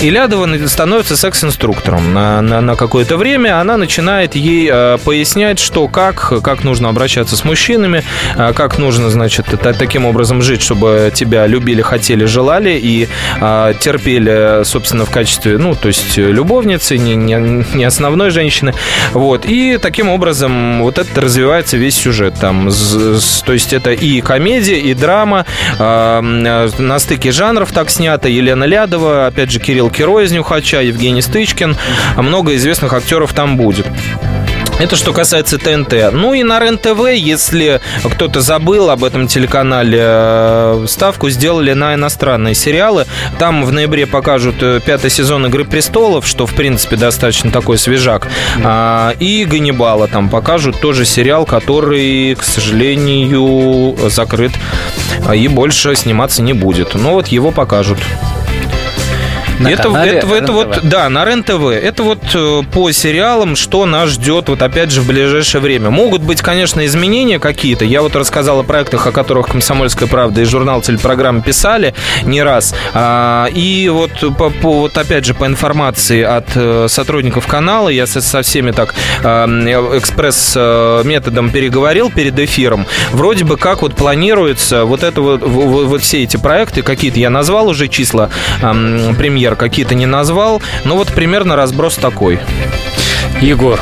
И 0.00 0.10
Лядова 0.10 0.48
становится 0.68 1.16
секс-инструктором 1.16 2.12
на, 2.14 2.40
на, 2.40 2.60
на 2.60 2.76
какое-то 2.76 3.16
время. 3.16 3.60
Она 3.60 3.76
начинает 3.76 4.36
ей 4.36 4.68
э, 4.70 4.98
пояснять, 5.04 5.58
что 5.58 5.88
как, 5.88 6.40
как 6.42 6.62
нужно 6.62 6.88
обращаться 6.88 7.36
с 7.36 7.44
мужчинами, 7.44 8.04
э, 8.36 8.52
как 8.54 8.78
нужно, 8.78 9.10
значит, 9.10 9.46
таким 9.78 10.06
образом 10.06 10.40
жить, 10.40 10.62
чтобы 10.62 11.10
тебя 11.14 11.46
любили, 11.46 11.82
хотели, 11.82 12.26
желали 12.26 12.78
и 12.80 13.08
э, 13.40 13.74
терпели, 13.80 14.62
собственно, 14.64 15.04
в 15.04 15.10
качестве, 15.10 15.58
ну, 15.58 15.74
то 15.74 15.88
есть 15.88 16.16
любовницы, 16.16 16.96
не, 16.96 17.16
не, 17.16 17.64
не 17.74 17.84
основной 17.84 18.30
женщины. 18.30 18.74
Вот. 19.12 19.46
И 19.46 19.78
таким 19.78 20.10
образом 20.10 20.82
вот 20.82 20.98
это 20.98 21.20
развивается 21.20 21.76
весь 21.76 21.96
сюжет. 21.96 22.34
Там, 22.40 22.70
то 23.44 23.52
есть 23.52 23.72
это 23.72 23.92
и 23.92 24.17
комедия, 24.20 24.80
и 24.80 24.94
драма, 24.94 25.46
э, 25.78 26.20
на 26.20 26.98
стыке 26.98 27.32
жанров 27.32 27.72
так 27.72 27.90
снято. 27.90 28.28
Елена 28.28 28.64
Лядова, 28.64 29.26
опять 29.26 29.50
же, 29.50 29.58
Кирилл 29.60 29.90
Киро 29.90 30.20
из 30.20 30.32
«Нюхача», 30.32 30.80
Евгений 30.80 31.22
Стычкин. 31.22 31.76
Много 32.16 32.54
известных 32.56 32.92
актеров 32.92 33.32
там 33.32 33.56
будет. 33.56 33.86
Это 34.78 34.94
что 34.94 35.12
касается 35.12 35.58
ТНТ. 35.58 36.12
Ну 36.12 36.34
и 36.34 36.44
на 36.44 36.60
РЕН-ТВ, 36.60 37.10
если 37.12 37.80
кто-то 38.04 38.40
забыл 38.40 38.90
об 38.90 39.02
этом 39.02 39.26
телеканале, 39.26 39.98
э, 40.00 40.84
ставку 40.88 41.30
сделали 41.30 41.72
на 41.72 41.94
иностранные 41.94 42.54
сериалы. 42.54 43.06
Там 43.40 43.64
в 43.64 43.72
ноябре 43.72 44.06
покажут 44.06 44.56
э, 44.60 44.80
пятый 44.84 45.10
сезон 45.10 45.46
«Игры 45.46 45.64
престолов», 45.64 46.26
что, 46.28 46.46
в 46.46 46.54
принципе, 46.54 46.94
достаточно 46.94 47.50
такой 47.50 47.76
свежак. 47.76 48.28
А, 48.62 49.14
и 49.18 49.44
«Ганнибала» 49.44 50.06
там 50.06 50.28
покажут 50.28 50.80
тоже 50.80 51.04
сериал, 51.04 51.44
который, 51.44 52.36
к 52.36 52.44
сожалению, 52.44 53.96
закрыт 54.08 54.52
и 55.34 55.48
больше 55.48 55.96
сниматься 55.96 56.40
не 56.40 56.52
будет. 56.52 56.94
Но 56.94 57.14
вот 57.14 57.28
его 57.28 57.50
покажут. 57.50 57.98
На 59.58 59.68
это, 59.68 59.88
это, 59.88 60.26
это 60.34 60.52
вот, 60.52 60.80
да, 60.84 61.08
на 61.08 61.24
РЕН-ТВ. 61.24 61.64
Это 61.70 62.02
вот 62.02 62.18
э, 62.34 62.62
по 62.72 62.90
сериалам, 62.92 63.56
что 63.56 63.86
нас 63.86 64.10
ждет 64.10 64.48
вот 64.48 64.62
опять 64.62 64.90
же 64.90 65.00
в 65.00 65.06
ближайшее 65.06 65.60
время. 65.60 65.90
Могут 65.90 66.22
быть, 66.22 66.40
конечно, 66.40 66.84
изменения 66.86 67.38
какие-то. 67.38 67.84
Я 67.84 68.02
вот 68.02 68.14
рассказал 68.14 68.60
о 68.60 68.62
проектах, 68.62 69.06
о 69.06 69.12
которых 69.12 69.48
«Комсомольская 69.48 70.08
правда» 70.08 70.42
и 70.42 70.44
журнал 70.44 70.80
«Телепрограмма» 70.80 71.42
писали 71.42 71.94
не 72.24 72.42
раз. 72.42 72.74
А, 72.94 73.48
и 73.52 73.88
вот, 73.88 74.12
по, 74.36 74.50
по, 74.50 74.80
вот 74.80 74.96
опять 74.96 75.24
же 75.24 75.34
по 75.34 75.46
информации 75.46 76.22
от 76.22 76.50
э, 76.54 76.86
сотрудников 76.88 77.46
канала, 77.46 77.88
я 77.88 78.06
со, 78.06 78.20
со 78.20 78.42
всеми 78.42 78.70
так 78.70 78.94
а, 79.24 79.46
экспресс-методом 79.96 81.50
переговорил 81.50 82.10
перед 82.10 82.38
эфиром. 82.38 82.86
Вроде 83.12 83.44
бы 83.44 83.56
как 83.56 83.82
вот 83.82 83.96
планируется 83.96 84.84
вот 84.84 85.02
это 85.02 85.20
вот, 85.20 85.42
вот 85.42 86.02
все 86.02 86.22
эти 86.22 86.36
проекты, 86.36 86.82
какие-то 86.82 87.18
я 87.18 87.30
назвал 87.30 87.68
уже 87.68 87.88
числа 87.88 88.30
премьер 88.60 89.47
премьер 89.48 89.56
какие-то 89.56 89.94
не 89.94 90.04
назвал, 90.04 90.60
но 90.84 90.96
вот 90.96 91.08
примерно 91.08 91.56
разброс 91.56 91.94
такой. 91.94 92.38
Егор, 93.40 93.80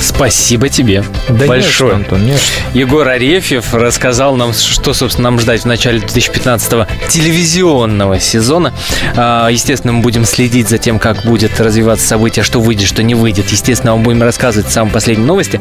Спасибо 0.00 0.68
тебе 0.68 1.04
да 1.28 1.46
большое. 1.46 1.96
Не 1.96 1.96
Антон, 1.96 2.24
не 2.24 2.34
Егор 2.72 3.06
Арефьев 3.06 3.74
рассказал 3.74 4.34
нам, 4.34 4.54
что, 4.54 4.94
собственно, 4.94 5.30
нам 5.30 5.38
ждать 5.38 5.62
в 5.62 5.64
начале 5.66 6.00
2015 6.00 6.88
телевизионного 7.08 8.18
сезона. 8.18 8.72
А, 9.16 9.48
естественно, 9.48 9.92
мы 9.92 10.00
будем 10.00 10.24
следить 10.24 10.68
за 10.68 10.78
тем, 10.78 10.98
как 10.98 11.22
будет 11.24 11.60
развиваться 11.60 12.06
событие, 12.06 12.42
что 12.42 12.60
выйдет, 12.60 12.88
что 12.88 13.02
не 13.02 13.14
выйдет. 13.14 13.50
Естественно, 13.50 13.94
мы 13.94 14.02
будем 14.02 14.22
рассказывать 14.22 14.72
самые 14.72 14.92
последние 14.92 15.26
новости 15.26 15.60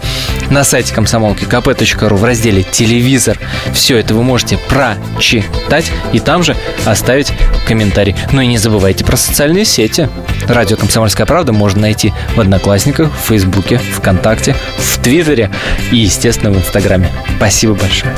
на 0.50 0.64
сайте 0.64 0.94
комсомолки 0.94 1.44
kp.ru 1.44 2.16
в 2.16 2.24
разделе 2.24 2.64
«Телевизор». 2.64 3.38
Все 3.74 3.98
это 3.98 4.14
вы 4.14 4.24
можете 4.24 4.58
прочитать 4.70 5.92
и 6.14 6.20
там 6.20 6.44
же 6.44 6.56
оставить 6.86 7.34
комментарий. 7.68 8.16
Ну 8.32 8.42
и 8.42 8.48
не 8.48 8.58
забывайте 8.58 9.04
про 9.04 9.18
социальные 9.18 9.66
сети. 9.66 10.08
Радио 10.48 10.78
«Комсомольская 10.78 11.26
правда» 11.28 11.52
можно 11.52 11.82
найти 11.82 12.14
в 12.36 12.40
Одноклассниках, 12.40 13.12
в 13.12 13.28
Фейсбуке, 13.28 13.80
ВКонтакте 13.98 14.29
ВКонтакте, 14.30 14.56
в 14.78 14.98
Твиттере 15.00 15.50
и, 15.92 15.98
естественно, 15.98 16.52
в 16.52 16.58
Инстаграме. 16.58 17.12
Спасибо 17.38 17.74
большое. 17.74 18.16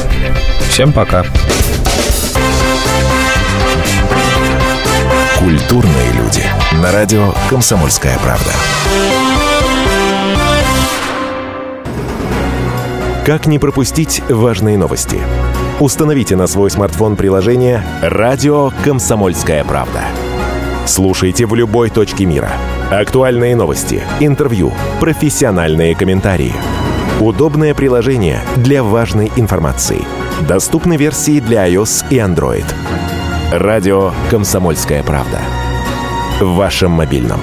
Всем 0.70 0.92
пока. 0.92 1.26
Культурные 5.40 6.12
люди. 6.14 6.44
На 6.82 6.92
радио 6.92 7.34
«Комсомольская 7.50 8.18
правда». 8.20 8.52
Как 13.26 13.46
не 13.46 13.60
пропустить 13.60 14.22
важные 14.30 14.78
новости? 14.78 15.22
Установите 15.80 16.36
на 16.36 16.48
свой 16.48 16.70
смартфон 16.70 17.16
приложение 17.16 17.84
«Радио 18.02 18.72
Комсомольская 18.84 19.64
правда». 19.64 20.02
Слушайте 20.86 21.46
в 21.46 21.56
любой 21.56 21.90
точке 21.90 22.26
мира– 22.26 22.52
Актуальные 22.92 23.56
новости, 23.56 24.04
интервью, 24.20 24.74
профессиональные 25.00 25.96
комментарии. 25.96 26.54
Удобное 27.22 27.74
приложение 27.74 28.42
для 28.58 28.84
важной 28.84 29.32
информации. 29.38 30.04
Доступны 30.46 30.98
версии 30.98 31.40
для 31.40 31.70
iOS 31.70 32.04
и 32.10 32.18
Android. 32.18 32.66
Радио 33.54 34.12
«Комсомольская 34.30 35.04
правда». 35.04 35.40
В 36.42 36.56
вашем 36.56 36.92
мобильном. 36.92 37.40